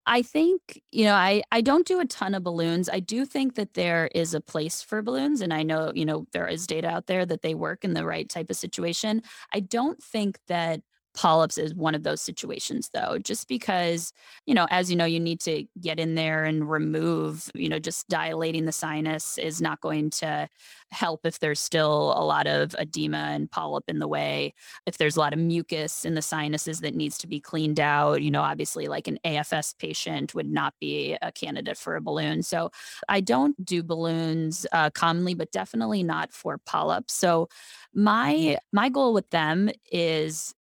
[0.05, 2.89] I think, you know, I, I don't do a ton of balloons.
[2.89, 5.41] I do think that there is a place for balloons.
[5.41, 8.05] And I know, you know, there is data out there that they work in the
[8.05, 9.23] right type of situation.
[9.55, 10.81] I don't think that
[11.15, 14.13] polyps is one of those situations though just because
[14.47, 17.79] you know as you know you need to get in there and remove you know
[17.79, 20.49] just dilating the sinus is not going to
[20.91, 24.53] help if there's still a lot of edema and polyp in the way.
[24.85, 28.23] If there's a lot of mucus in the sinuses that needs to be cleaned out
[28.23, 32.43] you know obviously like an afs patient would not be a candidate for a balloon.
[32.43, 32.71] So
[33.09, 37.15] i don't do balloons uh, commonly but definitely not for polyps.
[37.15, 37.49] So
[37.95, 40.55] my my goal with them is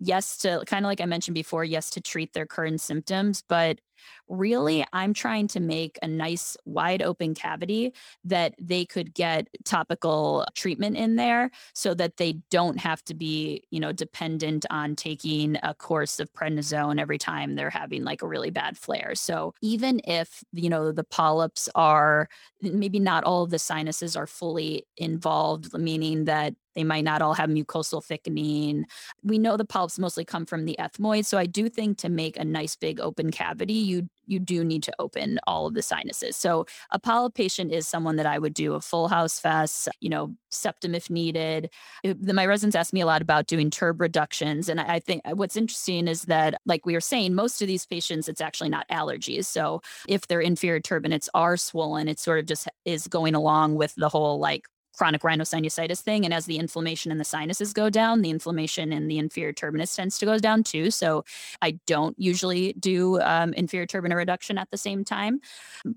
[0.00, 3.80] yes to kind of like I mentioned before, yes to treat their current symptoms, but
[4.28, 10.46] really I'm trying to make a nice wide open cavity that they could get topical
[10.54, 15.56] treatment in there so that they don't have to be, you know, dependent on taking
[15.62, 19.14] a course of prednisone every time they're having like a really bad flare.
[19.14, 22.28] So even if, you know, the polyps are
[22.60, 27.34] maybe not all of the sinuses are fully involved, meaning that they might not all
[27.34, 28.84] have mucosal thickening.
[29.24, 31.24] We know the polyps mostly come from the ethmoid.
[31.24, 34.82] So I do think to make a nice big open cavity, you you do need
[34.84, 36.36] to open all of the sinuses.
[36.36, 40.10] So a polyp patient is someone that I would do a full house FESS, you
[40.10, 41.70] know, septum if needed.
[42.04, 44.68] It, the, my residents ask me a lot about doing TURB reductions.
[44.68, 47.68] And I, I think uh, what's interesting is that, like we were saying, most of
[47.68, 49.46] these patients, it's actually not allergies.
[49.46, 53.94] So if their inferior turbinates are swollen, it sort of just is going along with
[53.96, 54.64] the whole like
[54.98, 56.24] chronic rhinosinusitis thing.
[56.24, 59.94] And as the inflammation in the sinuses go down, the inflammation in the inferior turbinate
[59.94, 60.90] tends to go down too.
[60.90, 61.24] So
[61.62, 65.40] I don't usually do um, inferior turbinate reduction at the same time,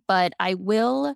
[0.07, 1.15] but I will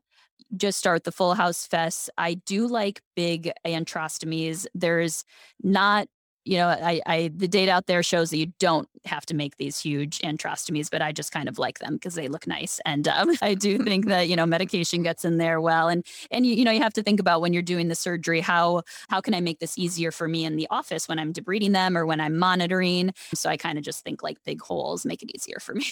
[0.57, 2.09] just start the full house FESS.
[2.17, 4.67] I do like big antrostomies.
[4.73, 5.23] There's
[5.63, 6.07] not
[6.45, 9.57] you know, I, I the data out there shows that you don't have to make
[9.57, 12.79] these huge antrostomies, but I just kind of like them because they look nice.
[12.85, 16.45] And um, I do think that you know medication gets in there well, and and
[16.45, 19.21] you, you know you have to think about when you're doing the surgery how how
[19.21, 22.05] can I make this easier for me in the office when I'm debriding them or
[22.05, 23.11] when I'm monitoring.
[23.33, 25.85] So I kind of just think like big holes make it easier for me.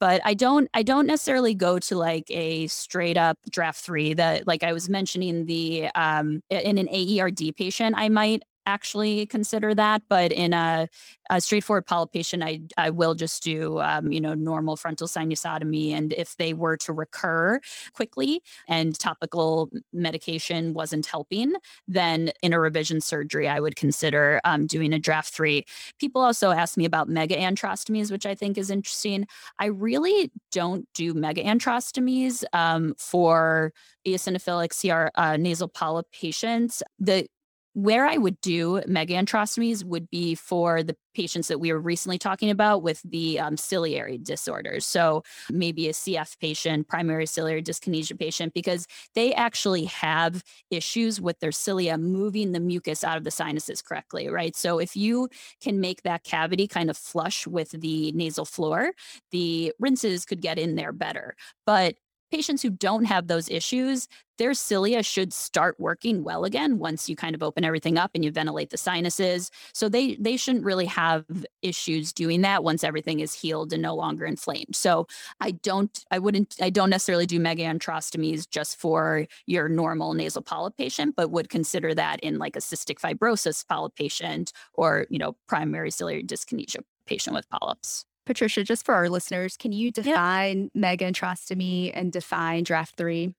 [0.00, 4.46] but I don't I don't necessarily go to like a straight up Draf three that
[4.46, 10.02] like I was mentioning the um in an AERD patient I might actually consider that.
[10.08, 10.88] But in a,
[11.30, 15.92] a straightforward polyp patient, I, I will just do, um, you know, normal frontal sinusotomy.
[15.92, 17.60] And if they were to recur
[17.92, 21.54] quickly and topical medication wasn't helping,
[21.88, 25.64] then in a revision surgery, I would consider um, doing a Draf three.
[25.98, 29.26] People also ask me about mega antrostomies, which I think is interesting.
[29.58, 33.72] I really don't do mega antrostomies um, for
[34.06, 36.82] eosinophilic CR uh, nasal polyp patients.
[36.98, 37.26] The
[37.74, 42.18] where I would do mega antrostomies would be for the patients that we were recently
[42.18, 44.84] talking about with the um, ciliary disorders.
[44.84, 51.38] So maybe a CF patient, primary ciliary dyskinesia patient, because they actually have issues with
[51.40, 54.54] their cilia moving the mucus out of the sinuses correctly, right?
[54.56, 55.28] So if you
[55.60, 58.92] can make that cavity kind of flush with the nasal floor,
[59.30, 61.36] the rinses could get in there better.
[61.66, 61.96] But
[62.32, 64.08] patients who don't have those issues,
[64.42, 68.24] their cilia should start working well again once you kind of open everything up and
[68.24, 69.52] you ventilate the sinuses.
[69.72, 71.24] So they they shouldn't really have
[71.62, 74.74] issues doing that once everything is healed and no longer inflamed.
[74.74, 75.06] So
[75.40, 80.42] I don't I wouldn't I don't necessarily do mega antrostomies just for your normal nasal
[80.42, 85.20] polyp patient, but would consider that in like a cystic fibrosis polyp patient or, you
[85.20, 88.04] know, primary ciliary dyskinesia patient with polyps.
[88.26, 90.96] Patricia, just for our listeners, can you define yeah.
[90.96, 93.34] megaantrostomy and define Draf three?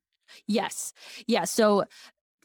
[0.47, 0.93] Yes.
[1.27, 1.45] Yeah.
[1.45, 1.85] So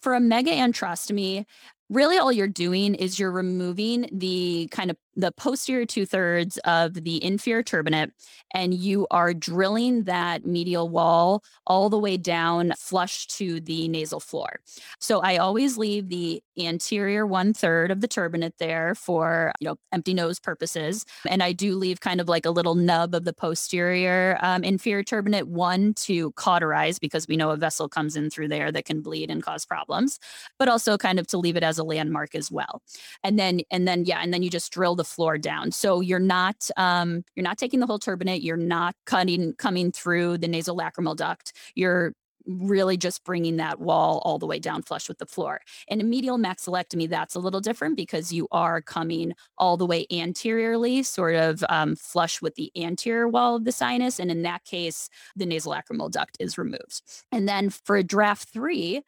[0.01, 1.45] for a mega antrostomy,
[1.91, 6.95] really all you're doing is you're removing the kind of the posterior two thirds of
[6.95, 8.13] the inferior turbinate,
[8.55, 14.21] and you are drilling that medial wall all the way down flush to the nasal
[14.21, 14.61] floor.
[15.01, 19.77] So I always leave the anterior one third of the turbinate there for you know
[19.93, 23.33] empty nose purposes, and I do leave kind of like a little nub of the
[23.33, 28.49] posterior um, inferior turbinate one to cauterize because we know a vessel comes in through
[28.49, 30.21] there that can bleed and cause problems,
[30.61, 32.83] but also kind of to leave it as a landmark as well.
[33.25, 35.73] And then and then yeah, and then you just drill the floor down.
[35.73, 38.43] So you're not um, you're not taking the whole turbinate.
[38.43, 41.53] You're not cutting coming through the nasal lacrimal duct.
[41.75, 42.13] You're
[42.47, 45.61] really just bringing that wall all the way down flush with the floor.
[45.87, 50.07] In a medial maxillectomy, that's a little different because you are coming all the way
[50.11, 54.19] anteriorly, sort of um, flush with the anterior wall of the sinus.
[54.19, 57.03] And in that case, the nasal lacrimal duct is removed.
[57.31, 59.03] And then for Draf three,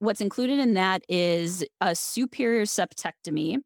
[0.00, 3.58] what's included in that is a superior septectomy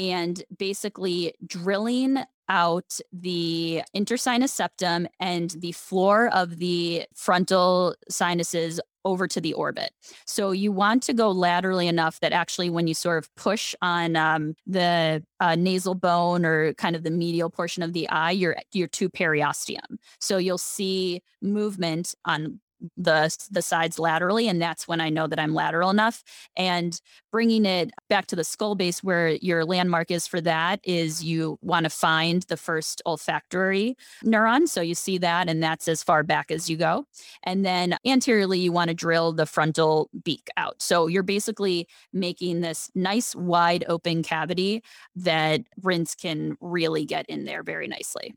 [0.00, 9.28] and basically drilling out the intersinus septum and the floor of the frontal sinuses over
[9.28, 9.92] to the orbit.
[10.26, 14.16] So you want to go laterally enough that actually, when you sort of push on
[14.16, 18.56] um, the uh, nasal bone or kind of the medial portion of the eye, you're
[18.72, 19.98] you're to periosteum.
[20.18, 22.60] So you'll see movement on
[22.96, 26.22] the the sides laterally and that's when i know that i'm lateral enough
[26.56, 27.00] and
[27.32, 31.58] bringing it back to the skull base where your landmark is for that is you
[31.62, 36.22] want to find the first olfactory neuron so you see that and that's as far
[36.22, 37.04] back as you go
[37.44, 40.80] and then anteriorly you want to drill the frontal beak out.
[40.80, 44.82] So you're basically making this nice wide open cavity
[45.16, 48.34] that rinse can really get in there very nicely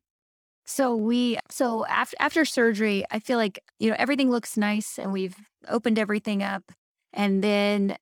[0.66, 5.12] so we so after after surgery, I feel like, you know, everything looks nice and
[5.12, 5.36] we've
[5.68, 6.64] opened everything up
[7.14, 7.98] and then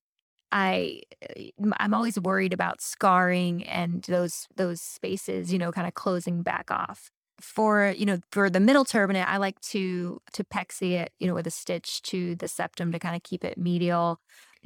[0.52, 1.02] I
[1.38, 1.50] eh,
[1.80, 6.72] I'm always worried about scarring and those those spaces, you know, kind of closing back
[6.72, 7.10] off.
[7.42, 11.34] For, you know, for the middle turbinate, I like to to pexy it, you know,
[11.36, 14.20] with a stitch to the septum to kind of keep it medial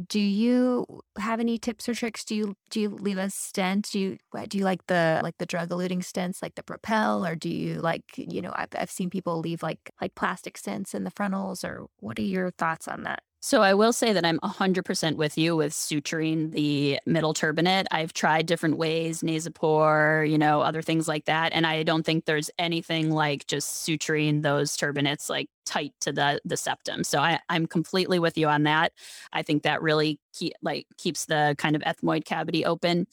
[0.07, 0.85] do you
[1.17, 2.25] have any tips or tricks?
[2.25, 3.89] Do you do you leave a stent?
[3.91, 4.17] Do you
[4.49, 7.75] do you like the like the drug eluting stents like the Propel, or do you
[7.81, 11.63] like you know I've I've seen people leave like like plastic stents in the frontals,
[11.63, 13.23] or what are your thoughts on that?
[13.41, 17.85] So I will say that I'm 100% with you with suturing the middle turbinate.
[17.91, 22.25] I've tried different ways, nasopore, you know, other things like that, and I don't think
[22.25, 27.03] there's anything like just suturing those turbinates like tight to the the septum.
[27.03, 28.93] So I, I'm completely with you on that.
[29.33, 33.07] I think that really keep, like keeps the kind of ethmoid cavity open.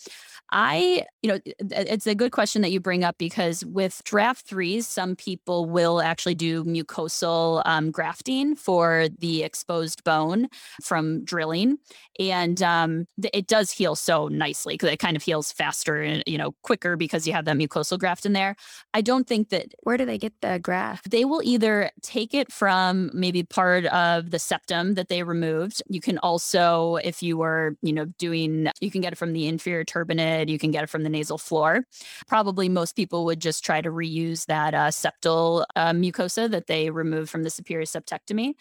[0.51, 1.39] I, you know,
[1.71, 6.03] it's a good question that you bring up because with Draf threes, some people will
[6.03, 10.49] actually do mucosal um, grafting for the exposed bone
[10.83, 11.79] from drilling,
[12.19, 16.37] and um, it does heal so nicely because it kind of heals faster and you
[16.37, 18.57] know quicker because you have that mucosal graft in there.
[18.93, 19.73] I don't think that.
[19.85, 21.11] Where do they get the graft?
[21.11, 25.83] They will either take it it from maybe part of the septum that they removed.
[25.89, 29.47] You can also, if you were, you know, doing, you can get it from the
[29.47, 31.85] inferior turbinate, you can get it from the nasal floor.
[32.29, 36.91] Probably most people would just try to reuse that uh, septal uh, mucosa that they
[36.91, 38.55] removed from the superior septectomy.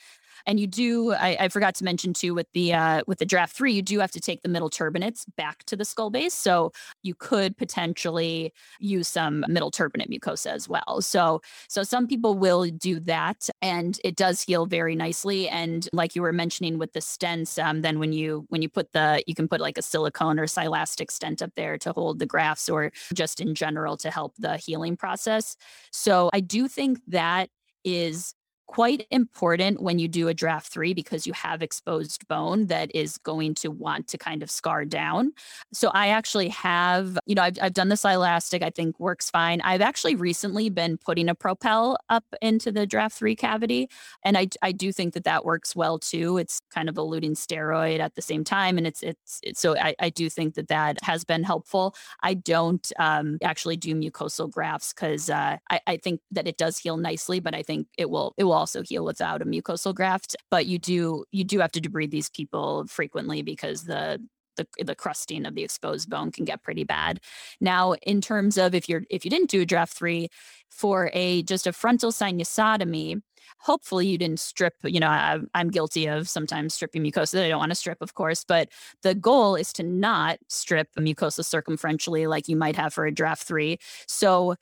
[0.46, 3.52] And you do, I, I forgot to mention too, with the uh, with the Draf
[3.52, 6.34] three, you do have to take the middle turbinates back to the skull base.
[6.34, 6.72] So
[7.04, 11.02] you could potentially use some middle turbinate mucosa as well.
[11.02, 15.50] So so some people will do that, and it does heal very nicely.
[15.50, 18.94] And like you were mentioning with the stents, um, then when you when you put
[18.94, 22.26] the you can put like a silicone or silastic stent up there to hold the
[22.26, 25.56] grafts, or just in general to help the healing process.
[25.92, 27.50] So I do think that
[27.84, 28.34] is
[28.72, 33.18] quite important when you do a Draf three because you have exposed bone that is
[33.18, 35.34] going to want to kind of scar down.
[35.74, 39.60] So I actually have, you know, I've, I've done Silastic, I think works fine.
[39.60, 43.90] I've actually recently been putting a propel up into the Draf three cavity.
[44.24, 46.38] And I, I do think that that works well too.
[46.38, 48.78] It's kind of eluting steroid at the same time.
[48.78, 51.94] And it's, it's, it's so I, I do think that that has been helpful.
[52.24, 56.78] I don't um, actually do mucosal grafts because uh, I, I think that it does
[56.78, 60.36] heal nicely, but I think it will, it will also heal without a mucosal graft.
[60.50, 64.20] But you do you do have to debride these people frequently because the
[64.58, 67.20] the, the crusting of the exposed bone can get pretty bad.
[67.60, 70.30] Now, in terms of if you're if you didn't do a Draf three
[70.70, 73.22] for a just a frontal sinusotomy,
[73.60, 74.76] hopefully you didn't strip.
[74.84, 77.46] You know, I, I'm guilty of sometimes stripping mucosa.
[77.46, 78.70] I don't want to strip, of course, but
[79.04, 83.40] the goal is to not strip mucosa circumferentially like you might have for a Draf
[83.40, 83.78] three.
[84.08, 84.56] So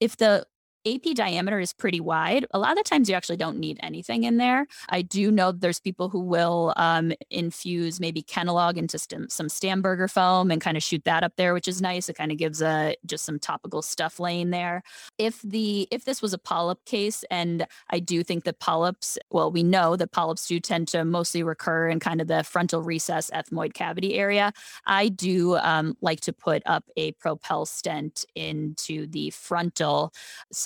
[0.00, 0.46] if the
[0.86, 2.46] AP diameter is pretty wide.
[2.52, 4.66] A lot of times you actually don't need anything in there.
[4.88, 10.10] I do know there's people who will um, infuse maybe Kenalog into st- some Stammberger
[10.10, 12.08] foam and kind of shoot that up there, which is nice.
[12.08, 14.82] It kind of gives a just some topical stuff laying there.
[15.18, 19.50] If the if this was a polyp case, and I do think that polyps, well,
[19.50, 23.30] we know that polyps do tend to mostly recur in kind of the frontal recess
[23.30, 24.52] ethmoid cavity area.
[24.86, 30.14] I do um, like to put up a propel stent into the frontal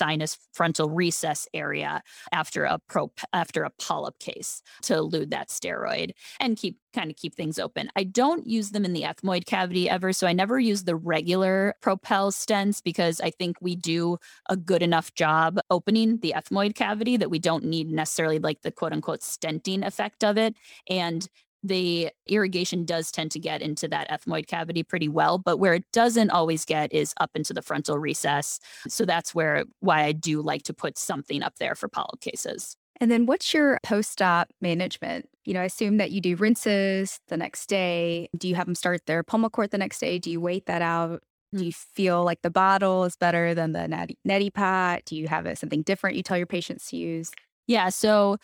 [0.05, 2.01] sinus frontal recess area
[2.31, 7.17] after a pro after a polyp case to elute that steroid and keep kind of
[7.17, 7.89] keep things open.
[7.95, 11.75] I don't use them in the ethmoid cavity ever, so I never use the regular
[11.81, 14.17] propel stents because I think we do
[14.49, 18.71] a good enough job opening the ethmoid cavity that we don't need necessarily like the
[18.71, 20.55] quote unquote stenting effect of it.
[20.89, 21.27] And
[21.65, 25.83] the irrigation does tend to get into that ethmoid cavity pretty well, but where it
[25.91, 28.59] doesn't always get is up into the frontal recess.
[28.87, 32.77] So that's where why I do like to put something up there for polyp cases.
[33.01, 35.27] And then what's your post-op management?
[35.43, 38.29] You know, I assume that you do rinses the next day.
[38.37, 40.17] Do you have them start their Pulmicort the next day?
[40.19, 41.21] Do you wait that out?
[41.53, 45.01] Do you feel like the bottle is better than the neti, neti pot?
[45.05, 47.31] Do you have a, something different you tell your patients to use?
[47.67, 48.37] Yeah, so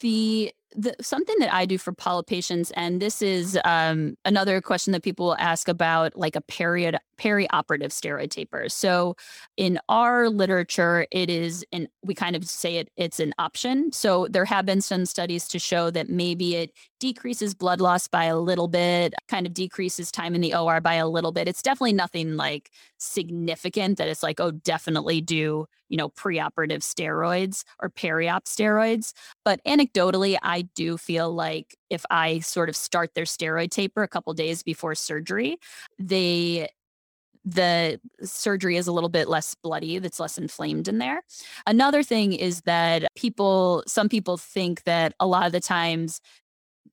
[0.00, 4.92] the the, something that I do for polyp patients, and this is um, another question
[4.92, 8.68] that people will ask about, like a period perioperative steroid taper.
[8.68, 9.16] So,
[9.56, 13.92] in our literature, it is, and we kind of say it, it's an option.
[13.92, 18.24] So, there have been some studies to show that maybe it decreases blood loss by
[18.24, 21.48] a little bit, kind of decreases time in the OR by a little bit.
[21.48, 27.64] It's definitely nothing like significant that it's like, oh, definitely do, you know, preoperative steroids
[27.80, 29.12] or periop steroids.
[29.44, 34.08] But anecdotally, I do feel like if I sort of start their steroid taper a
[34.08, 35.58] couple days before surgery,
[35.98, 36.68] they
[37.46, 41.22] the surgery is a little bit less bloody, that's less inflamed in there.
[41.64, 46.20] Another thing is that people, some people think that a lot of the times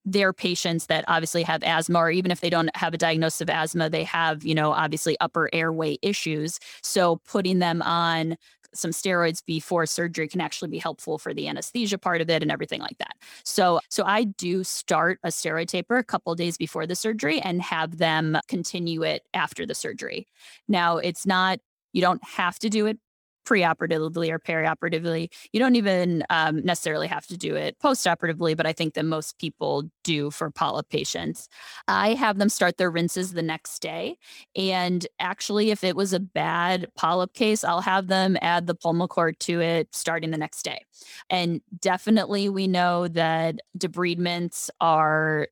[0.06, 3.50] their patients that obviously have asthma or even if they don't have a diagnosis of
[3.50, 8.36] asthma they have you know obviously upper airway issues so putting them on
[8.74, 12.52] some steroids before surgery can actually be helpful for the anesthesia part of it and
[12.52, 13.16] everything like that.
[13.44, 17.62] So so I do start a steroid taper a couple days before the surgery and
[17.62, 20.28] have them continue it after the surgery.
[20.68, 21.60] Now, it's not
[21.94, 22.98] you don't have to do it
[23.46, 25.30] preoperatively or perioperatively.
[25.52, 29.40] You don't even um, necessarily have to do it postoperatively, but I think that most
[29.40, 31.48] people do for polyp patients.
[31.88, 34.18] I have them start their rinses the next day.
[34.56, 39.40] And actually, if it was a bad polyp case, I'll have them add the Pulmicort
[39.40, 40.84] to it starting the next day.
[41.30, 45.48] And definitely, we know that debridements are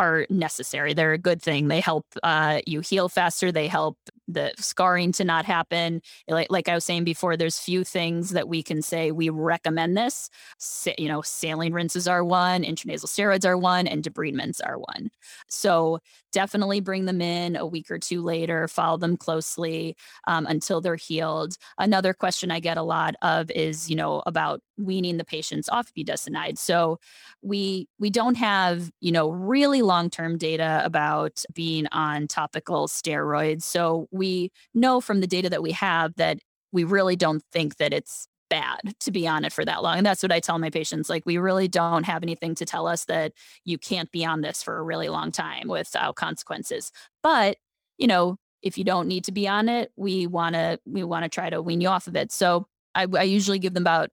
[0.00, 0.94] are necessary.
[0.94, 1.68] They're a good thing.
[1.68, 3.52] They help uh, you heal faster.
[3.52, 6.00] They help the scarring to not happen.
[6.26, 9.96] Like, like I was saying before, there's few things that we can say we recommend
[9.96, 10.30] this.
[10.58, 15.10] Sa- you know, saline rinses are one, intranasal steroids are one, and debridements are one.
[15.48, 15.98] So
[16.32, 19.96] definitely bring them in a week or two later, follow them closely
[20.26, 21.56] um, until they're healed.
[21.78, 25.92] Another question I get a lot of is, you know, about weaning the patients off
[25.92, 26.56] budesonide.
[26.56, 26.98] So
[27.42, 33.62] we we don't have, you know, really long-term data about being on topical steroids.
[33.62, 36.38] So we know from the data that we have that
[36.72, 39.96] we really don't think that it's bad to be on it for that long.
[39.98, 41.10] And that's what I tell my patients.
[41.10, 43.32] Like, we really don't have anything to tell us that
[43.64, 46.92] you can't be on this for a really long time without consequences.
[47.22, 47.56] But,
[47.98, 51.24] you know, if you don't need to be on it, we want to we want
[51.24, 52.30] to try to wean you off of it.
[52.32, 54.10] So I, I usually give them about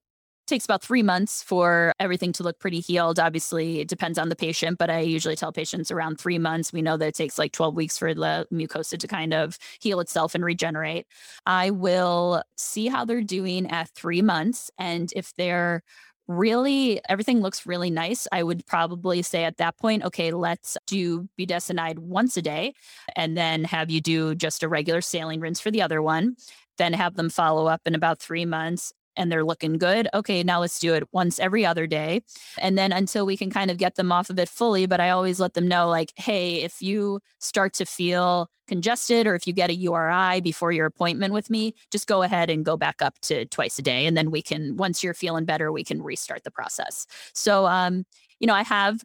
[0.48, 3.20] takes about three months for everything to look pretty healed.
[3.20, 6.74] Obviously, it depends on the patient, but I usually tell patients around three months.
[6.74, 10.00] We know that it takes like 12 weeks for the mucosa to kind of heal
[10.00, 11.06] itself and regenerate.
[11.46, 14.72] I will see how they're doing at three months.
[14.78, 15.84] And if they're
[16.28, 21.28] really everything looks really nice i would probably say at that point okay let's do
[21.40, 22.74] budesonide once a day
[23.16, 26.36] and then have you do just a regular saline rinse for the other one
[26.78, 30.08] then have them follow up in about three months and they're looking good.
[30.14, 32.22] Okay, now let's do it once every other day.
[32.58, 35.10] And then until we can kind of get them off of it fully, but I
[35.10, 39.54] always let them know like, hey, if you start to feel congested or if you
[39.54, 43.18] get a URI before your appointment with me, just go ahead and go back up
[43.22, 44.06] to twice a day.
[44.06, 47.08] And then we can, once you're feeling better, we can restart the process.
[47.34, 48.06] So, um,
[48.40, 49.04] you know, I have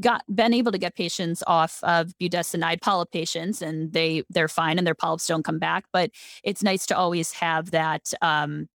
[0.00, 4.78] got been able to get patients off of budesonide polyp patients and they they're fine
[4.78, 5.84] and their polyps don't come back.
[5.92, 6.10] But
[6.42, 8.68] it's nice to always have that um,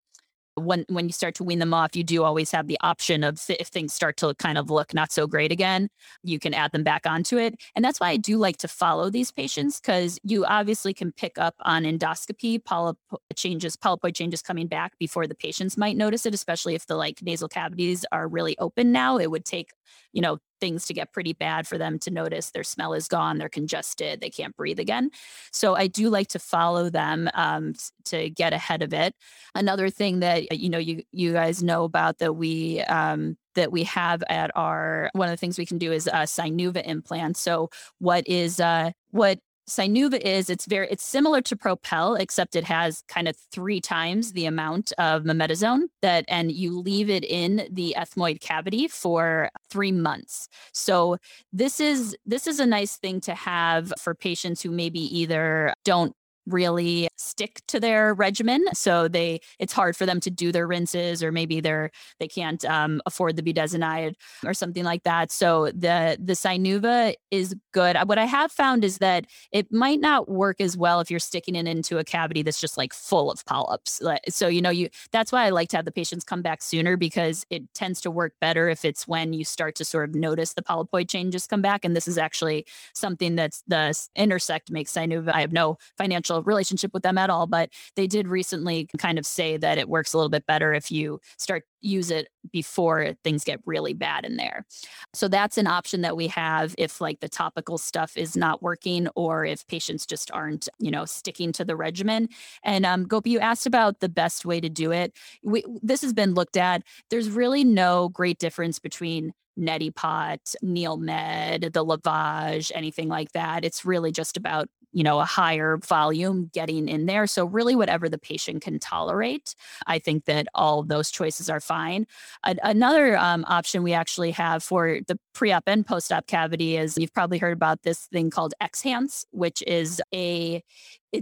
[0.55, 3.41] when when you start to wean them off, you do always have the option of
[3.49, 5.89] if things start to kind of look not so great again,
[6.23, 7.55] you can add them back onto it.
[7.75, 11.37] And that's why I do like to follow these patients because you obviously can pick
[11.37, 12.97] up on endoscopy polyp
[13.35, 17.21] changes, polypoid changes coming back before the patients might notice it, especially if the like
[17.21, 19.17] nasal cavities are really open now.
[19.17, 19.71] It would take,
[20.13, 23.37] you know, things to get pretty bad for them to notice their smell is gone,
[23.37, 25.09] they're congested, they can't breathe again.
[25.51, 27.73] So I do like to follow them um,
[28.05, 29.15] to get ahead of it.
[29.53, 33.83] Another thing that you know you you guys know about that we um, that we
[33.83, 37.37] have at our one of the things we can do is uh, Sinuva implant.
[37.37, 42.63] So what is uh, what Sinuva is it's very it's similar to Propel except it
[42.65, 47.67] has kind of three times the amount of mometasone that and you leave it in
[47.71, 50.47] the ethmoid cavity for 3 months.
[50.73, 51.17] So
[51.51, 56.15] this is this is a nice thing to have for patients who maybe either don't
[56.47, 58.63] really stick to their regimen.
[58.73, 62.63] So they it's hard for them to do their rinses or maybe they're they can't
[62.65, 64.15] um, afford the budesonide
[64.45, 65.31] or something like that.
[65.31, 67.97] So the the sinuva is good.
[68.05, 71.55] What i have found is that it might not work as well if you're sticking
[71.55, 74.01] it into a cavity that's just like full of polyps.
[74.29, 76.97] So you know you that's why i like to have the patients come back sooner
[76.97, 80.53] because it tends to work better if it's when you start to sort of notice
[80.53, 81.85] the polypoid changes come back.
[81.85, 83.85] And this is actually something that's the
[84.15, 88.27] intersect makes sinuva i have no financial relationship with them at all, but they did
[88.27, 92.09] recently kind of say that it works a little bit better if you start use
[92.09, 94.65] it before things get really bad in there.
[95.13, 99.07] So that's an option that we have if like the topical stuff is not working
[99.15, 102.29] or if patients just aren't, you know, sticking to the regimen.
[102.63, 105.13] And um, Gopi, you asked about the best way to do it.
[105.43, 106.83] We, this has been looked at.
[107.09, 113.65] There's really no great difference between neti pot, NeilMed the lavage, anything like that.
[113.65, 117.27] It's really just about you know, a higher volume getting in there.
[117.27, 119.53] So, really, whatever the patient can tolerate,
[119.87, 122.07] I think that all those choices are fine.
[122.45, 126.77] A- another um, option we actually have for the pre op and post op cavity
[126.77, 130.63] is you've probably heard about this thing called XHANCE, which is a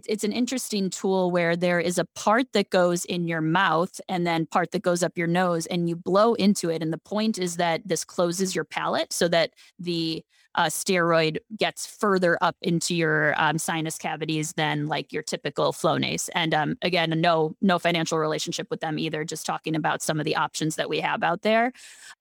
[0.08, 4.26] it's an interesting tool where there is a part that goes in your mouth and
[4.26, 7.38] then part that goes up your nose and you blow into it and the point
[7.38, 10.24] is that this closes your palate so that the
[10.56, 16.30] uh, steroid gets further up into your um, sinus cavities than like your typical Flonase.
[16.36, 19.24] And um, again, no no financial relationship with them either.
[19.26, 21.72] Just talking about some of the options that we have out there,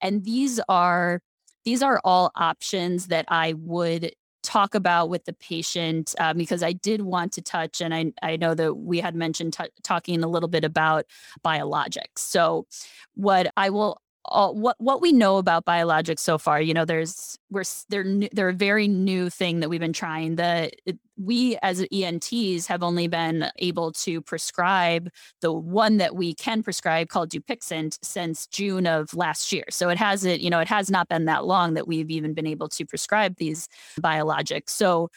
[0.00, 1.20] and these are
[1.64, 4.12] these are all options that I would
[4.42, 8.36] talk about with the patient um, because I did want to touch, and I, I
[8.36, 11.06] know that we had mentioned t- talking a little bit about
[11.44, 12.18] biologics.
[12.18, 12.66] So,
[13.14, 17.38] what I will all what what we know about biologics so far you know there's
[17.50, 20.74] we're they're they're a very new thing that we've been trying that
[21.16, 25.08] we as ENTs have only been able to prescribe
[25.40, 29.98] the one that we can prescribe called Dupixent since June of last year so it
[29.98, 32.86] hasn't you know it has not been that long that we've even been able to
[32.86, 33.68] prescribe these
[34.00, 35.08] biologics so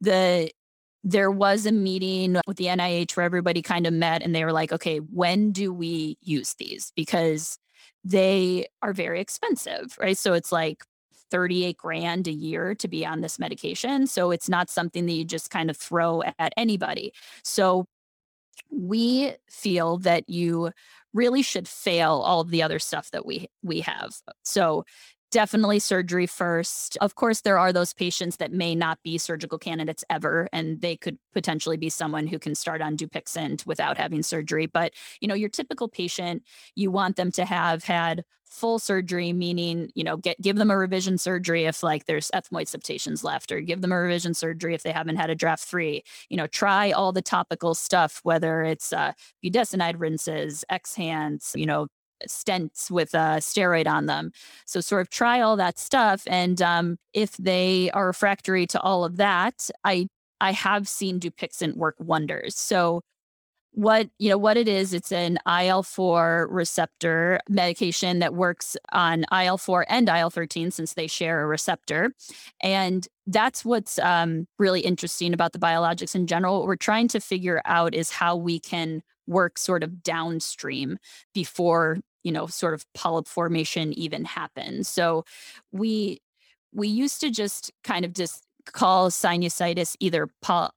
[0.00, 0.50] the
[1.02, 4.52] there was a meeting with the NIH where everybody kind of met and they were
[4.52, 6.92] like, okay, when do we use these?
[6.94, 7.58] Because
[8.04, 10.16] they are very expensive, right?
[10.16, 10.84] So it's like
[11.30, 14.06] 38 grand a year to be on this medication.
[14.06, 17.12] So it's not something that you just kind of throw at anybody.
[17.44, 17.86] So
[18.70, 20.70] we feel that you
[21.12, 24.14] really should fail all of the other stuff that we we have.
[24.44, 24.84] So
[25.30, 26.96] definitely surgery first.
[27.00, 30.96] Of course, there are those patients that may not be surgical candidates ever, and they
[30.96, 34.66] could potentially be someone who can start on Dupixent without having surgery.
[34.66, 36.42] But, you know, your typical patient,
[36.74, 40.76] you want them to have had full surgery meaning you know get give them a
[40.76, 44.82] revision surgery if like there's ethmoid septations left or give them a revision surgery if
[44.82, 48.92] they haven't had a Draf three you know try all the topical stuff whether it's
[48.92, 49.12] uh,
[49.44, 51.86] budesonide rinses XHANCE you know
[52.28, 54.32] stents with a steroid on them.
[54.66, 56.22] So sort of try all that stuff.
[56.26, 60.08] And um, if they are refractory to all of that, I
[60.40, 62.56] I have seen Dupixent work wonders.
[62.56, 63.02] So
[63.72, 69.84] what you know what it is it's an IL4 receptor medication that works on IL4
[69.88, 72.12] and IL13 since they share a receptor
[72.62, 77.20] and that's what's um, really interesting about the biologics in general what we're trying to
[77.20, 80.98] figure out is how we can work sort of downstream
[81.32, 84.84] before you know sort of polyp formation even happen.
[84.84, 85.24] so
[85.72, 86.20] we
[86.72, 90.28] we used to just kind of just call sinusitis either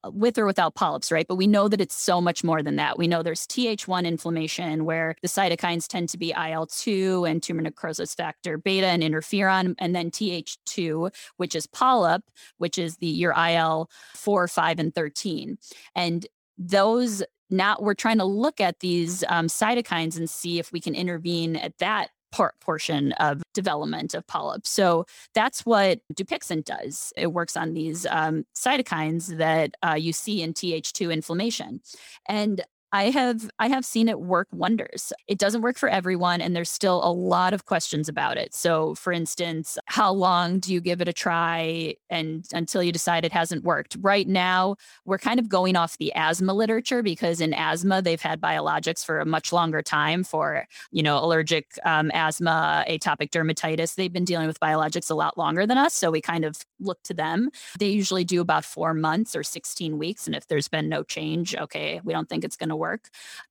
[0.06, 1.26] with or without polyps, right?
[1.28, 2.98] But we know that it's so much more than that.
[2.98, 8.14] We know there's Th1 inflammation where the cytokines tend to be IL2 and tumor necrosis
[8.14, 12.22] factor beta and interferon, and then Th2, which is polyp,
[12.58, 15.58] which is the your IL4, 5, and 13.
[15.94, 16.26] And
[16.58, 20.94] those now we're trying to look at these um, cytokines and see if we can
[20.94, 24.68] intervene at that part portion of development of polyps.
[24.68, 27.12] So that's what Dupixent does.
[27.16, 31.80] It works on these um, cytokines that uh, you see in Th2 inflammation.
[32.28, 32.60] And
[32.94, 35.12] I have I have seen it work wonders.
[35.26, 38.54] It doesn't work for everyone and there's still a lot of questions about it.
[38.54, 43.24] So for instance, how long do you give it a try and until you decide
[43.24, 43.96] it hasn't worked?
[44.00, 48.40] Right now, we're kind of going off the asthma literature because in asthma they've had
[48.40, 53.96] biologics for a much longer time for, you know, allergic um, asthma, atopic dermatitis.
[53.96, 57.02] They've been dealing with biologics a lot longer than us, so we kind of look
[57.02, 57.50] to them.
[57.76, 61.56] They usually do about 4 months or 16 weeks and if there's been no change,
[61.56, 62.83] okay, we don't think it's going to work.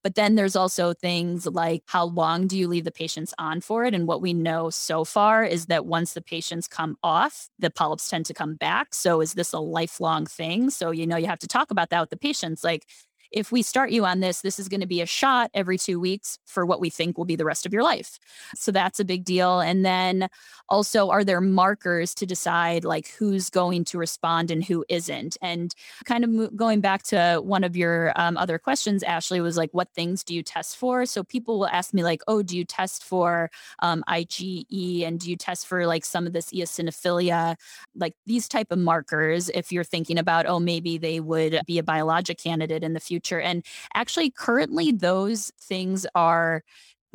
[0.03, 3.85] But then there's also things like how long do you leave the patients on for
[3.85, 3.93] it?
[3.93, 8.09] And what we know so far is that once the patients come off, the polyps
[8.09, 8.93] tend to come back.
[8.93, 10.69] So is this a lifelong thing?
[10.69, 12.63] So, you know, you have to talk about that with the patients.
[12.63, 12.85] Like,
[13.33, 15.99] if we start you on this, this is going to be a shot every two
[15.99, 18.19] weeks for what we think will be the rest of your life.
[18.55, 19.59] So that's a big deal.
[19.59, 20.29] And then
[20.69, 25.35] also, are there markers to decide like who's going to respond and who isn't?
[25.41, 25.73] And
[26.05, 29.89] kind of going back to one of your um, other questions, Ashley, was like, what
[29.93, 31.05] things do you test for?
[31.05, 35.29] So people will ask me, like, oh, do you test for um, IgE and do
[35.29, 37.55] you test for like some of this eosinophilia,
[37.95, 39.49] like these type of markers?
[39.49, 43.22] If you're thinking about, oh, maybe they would be a biologic candidate in the future
[43.23, 43.41] future.
[43.41, 46.63] And actually, currently, those things are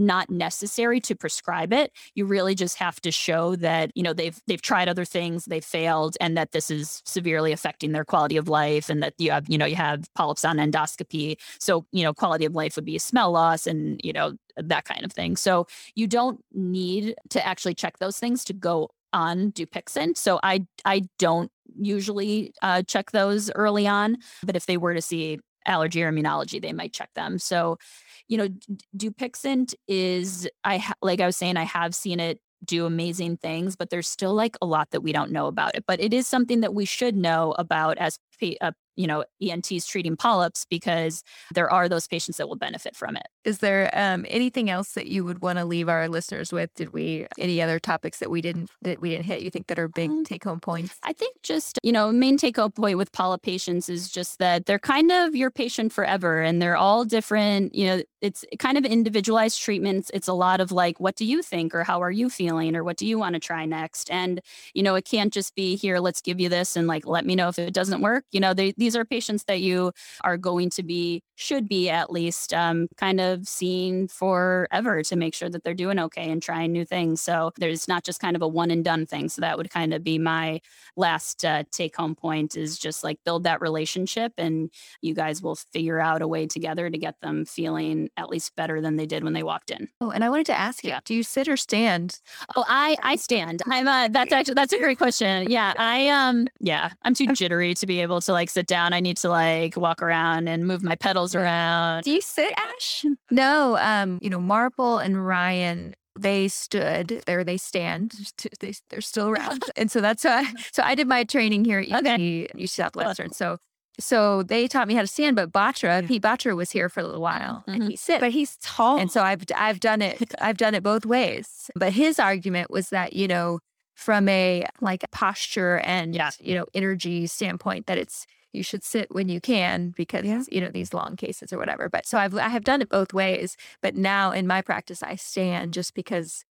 [0.01, 4.41] not necessary to prescribe it you really just have to show that you know they've
[4.47, 8.49] they've tried other things they've failed and that this is severely affecting their quality of
[8.49, 12.15] life and that you have you know you have polyps on endoscopy so you know
[12.15, 15.67] quality of life would be smell loss and you know that kind of thing so
[15.97, 20.17] you don't need to actually check those things to go on Dupixent.
[20.17, 25.03] So I I don't usually uh, check those early on, but if they were to
[25.03, 25.39] see
[25.69, 27.39] allergy or immunology, they might check them.
[27.39, 27.79] So,
[28.27, 28.49] you know,
[28.97, 33.77] Dupixent is, I ha- like I was saying, I have seen it do amazing things,
[33.77, 35.85] but there's still like a lot that we don't know about it.
[35.87, 38.19] But it is something that we should know about as
[38.61, 41.23] uh, you know ENTs treating polyps because
[41.55, 43.27] there are those patients that will benefit from it.
[43.49, 46.69] Is there um, anything else that you would want to leave our listeners with?
[46.75, 49.41] Did we any other topics that we didn't that we didn't hit?
[49.41, 50.97] You think that are big um, take home points?
[51.03, 54.67] I think just you know main take home point with polyp patients is just that
[54.67, 57.75] they're kind of your patient forever, and they're all different.
[57.75, 60.11] You know, it's kind of individualized treatments.
[60.13, 62.85] It's a lot of like, what do you think, or how are you feeling, or
[62.85, 64.11] what do you want to try next?
[64.11, 64.43] And
[64.75, 66.01] you know, it can't just be here.
[66.01, 68.25] Let's give you this and like let me know if it doesn't work.
[68.31, 69.93] You know, they, these are patients that you
[70.23, 75.35] are going to be should be at least um, kind of seen forever to make
[75.35, 77.21] sure that they're doing okay and trying new things.
[77.21, 79.29] So there's not just kind of a one and done thing.
[79.29, 80.61] So that would kind of be my
[80.97, 84.71] last uh, take home point is just like build that relationship and
[85.01, 88.81] you guys will figure out a way together to get them feeling at least better
[88.81, 89.89] than they did when they walked in.
[90.01, 92.21] Oh, and I wanted to ask you, do you sit or stand?
[92.57, 93.63] Oh, I I stand.
[93.67, 95.51] I'm uh that's actually that's a great question.
[95.51, 98.93] Yeah, I um yeah, I'm too jittery to be able to like sit down.
[98.93, 102.03] I need to like walk around and move my pedals around.
[102.05, 103.05] Do you sit, Ash?
[103.31, 103.77] No.
[103.79, 108.13] Um, you know, Marple and Ryan they stood there they stand
[108.61, 112.05] they, they're still around and so that's why so i did my training here at
[112.05, 112.49] okay.
[112.61, 113.59] UT Southwestern so
[114.01, 117.05] so they taught me how to stand but batra pete batra was here for a
[117.05, 117.71] little while mm-hmm.
[117.71, 120.83] and he sit but he's tall and so i've i've done it i've done it
[120.83, 123.61] both ways but his argument was that you know
[123.95, 126.31] from a like posture and yeah.
[126.41, 130.43] you know energy standpoint that it's you should sit when you can because yeah.
[130.51, 131.89] you know these long cases or whatever.
[131.89, 133.57] But so I've I have done it both ways.
[133.83, 136.45] But now in my practice, I stand just because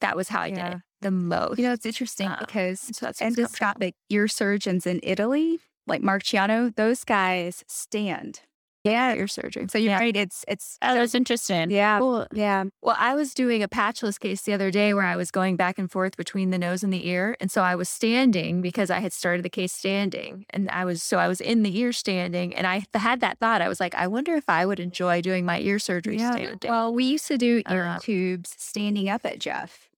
[0.00, 0.70] that was how I yeah.
[0.70, 1.58] did it the most.
[1.58, 7.04] You know, it's interesting um, because so endoscopic ear surgeons in Italy, like Marchioni those
[7.04, 8.40] guys stand
[8.84, 9.66] yeah, your surgery.
[9.68, 9.98] So you're yeah.
[9.98, 10.16] right.
[10.16, 11.70] It's it's oh, that's interesting.
[11.70, 12.26] Yeah, cool.
[12.32, 12.64] Yeah.
[12.82, 15.78] Well, I was doing a patchless case the other day where I was going back
[15.78, 18.98] and forth between the nose and the ear, and so I was standing because I
[18.98, 22.54] had started the case standing, and I was so I was in the ear standing,
[22.54, 23.62] and I had that thought.
[23.62, 26.32] I was like, I wonder if I would enjoy doing my ear surgery yeah.
[26.32, 26.70] standing.
[26.70, 29.90] Well, we used to do ear uh, tubes standing up at Jeff.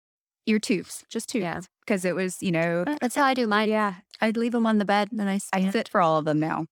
[0.46, 1.42] Ear tubes, just tubes.
[1.42, 1.60] Yeah.
[1.86, 3.70] Because it was, you know, that's how I do mine.
[3.70, 3.94] Yeah.
[4.20, 5.40] I'd leave them on the bed and then I.
[5.54, 6.66] I sit for all of them now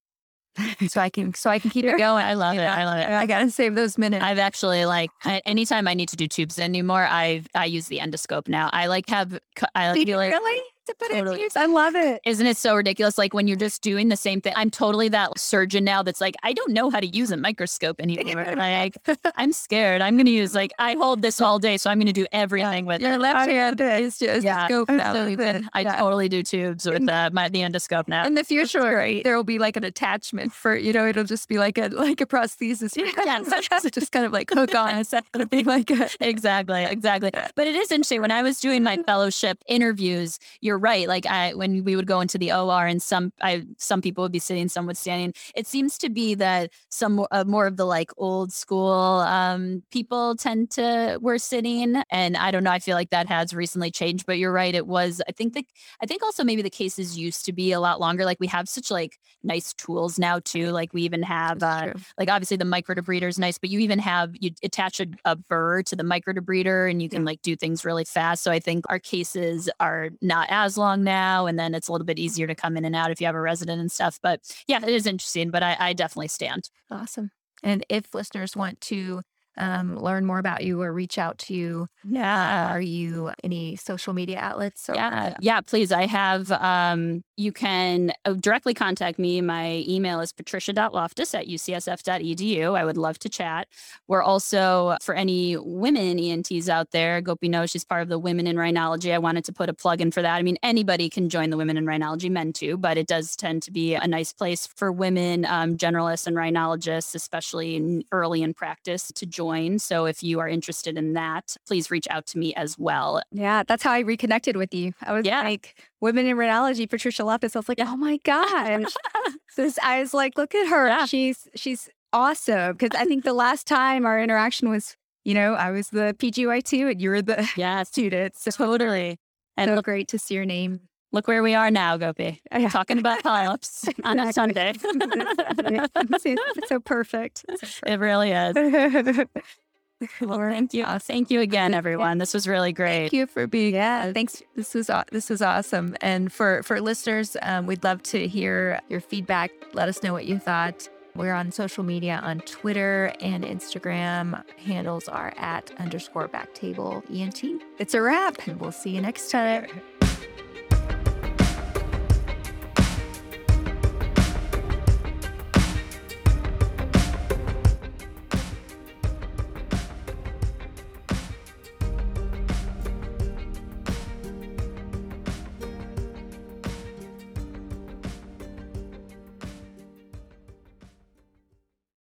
[0.89, 2.25] so I can so I can keep it going.
[2.25, 2.61] I love it.
[2.61, 3.09] I love it.
[3.09, 4.25] I gotta save those minutes.
[4.25, 8.49] I've actually like anytime I need to do tubes anymore, I I use the endoscope
[8.49, 8.71] now.
[8.73, 9.39] I like have
[9.75, 11.41] I like, really to put totally.
[11.41, 11.57] use.
[11.57, 12.21] I love it.
[12.25, 13.19] Isn't it so ridiculous?
[13.19, 14.53] Like when you're just doing the same thing.
[14.57, 18.01] I'm totally that surgeon now that's like, I don't know how to use a microscope
[18.01, 18.45] anymore.
[18.57, 18.97] like,
[19.37, 20.03] I'm scared.
[20.03, 22.27] I'm going to use like, I hold this all day, so I'm going to do
[22.33, 24.91] everything with Your left hand is just yeah, scope.
[24.91, 25.97] I yeah.
[25.97, 28.27] totally do tubes with uh, my, the endoscope now.
[28.27, 28.83] In the future,
[29.23, 32.21] there will be like an attachment for, you know, it'll just be like a like
[32.21, 32.93] a prosthesis.
[33.23, 33.43] Yeah.
[33.93, 34.97] just kind of like hook on.
[34.97, 36.09] It's going to be like a...
[36.21, 37.31] Exactly, exactly.
[37.55, 38.21] But it is interesting.
[38.21, 41.09] When I was doing my fellowship interviews, you're right.
[41.09, 44.33] Like I, when we would go into the OR and some, I, some people would
[44.33, 45.35] be sitting, some would standing.
[45.55, 50.37] It seems to be that some uh, more of the like old school um, people
[50.37, 52.71] tend to were sitting, and I don't know.
[52.71, 54.27] I feel like that has recently changed.
[54.27, 54.75] But you're right.
[54.75, 55.23] It was.
[55.29, 55.65] I think the.
[56.03, 58.25] I think also maybe the cases used to be a lot longer.
[58.25, 60.71] Like we have such like nice tools now too.
[60.71, 64.31] Like we even have uh, like obviously the microdebrider is nice, but you even have
[64.39, 67.27] you attach a, a burr to the microdebrider and you can yeah.
[67.27, 68.43] like do things really fast.
[68.43, 72.05] So I think our cases are not as long now, and then it's a little
[72.05, 74.19] bit easier to come in and out if you have a resident and stuff.
[74.23, 75.51] But yeah, it is interesting.
[75.51, 76.71] But I, I definitely stand.
[76.91, 77.31] Awesome.
[77.63, 79.23] And if listeners want to
[79.57, 81.87] um, learn more about you or reach out to you?
[82.05, 82.73] Yeah.
[82.73, 84.89] Are you any social media outlets?
[84.89, 85.35] Or- yeah.
[85.41, 85.93] Yeah, please.
[85.93, 89.41] I have, um, you can uh, directly contact me.
[89.41, 92.79] My email is patricia.loftus at ucsf.edu.
[92.79, 93.69] I would love to chat.
[94.09, 98.47] We're also, for any women ENTs out there, Gopi knows she's part of the Women
[98.47, 99.13] in Rhinology.
[99.13, 100.37] I wanted to put a plug in for that.
[100.37, 103.63] I mean, anybody can join the Women in Rhinology, men too, but it does tend
[103.65, 108.55] to be a nice place for women, um, generalists, and rhinologists, especially in, early in
[108.55, 109.79] practice, to join join.
[109.79, 113.23] So if you are interested in that, please reach out to me as well.
[113.33, 114.93] Yeah, that's how I reconnected with you.
[115.03, 115.43] I was yeah.
[115.43, 117.57] like, Women in Rhinology, Patricia Loftus.
[117.57, 118.93] I was like, oh my gosh.
[119.57, 120.89] this, I was like, look at her.
[120.89, 121.07] Yeah.
[121.07, 122.73] She's she's awesome.
[122.77, 126.93] Because I think the last time our interaction was, you know, I was the PGY2
[126.93, 127.83] and you were the yeah.
[127.85, 128.37] student.
[128.37, 129.19] So totally.
[129.57, 130.81] And so great to see your name
[131.13, 132.41] Look where we are now, Gopi.
[132.51, 132.71] Yeah.
[132.71, 134.73] Talking about polyps on a Sunday.
[134.83, 137.45] it's so perfect.
[137.87, 138.57] It really is.
[140.21, 140.87] well, thank you.
[140.99, 142.17] Thank you again, everyone.
[142.17, 143.11] This was really great.
[143.11, 143.75] Thank you for being.
[143.75, 144.43] Yeah, thanks.
[144.57, 145.97] This was this was awesome.
[146.01, 149.53] And for for listeners, um, we'd love to hear your feedback.
[149.75, 150.89] Let us know what you thought.
[151.15, 154.43] We're on social media on Twitter and Instagram.
[154.59, 157.63] Handles are at underscore backtable ENT.
[157.79, 158.47] It's a wrap.
[158.49, 159.67] And we'll see you next time.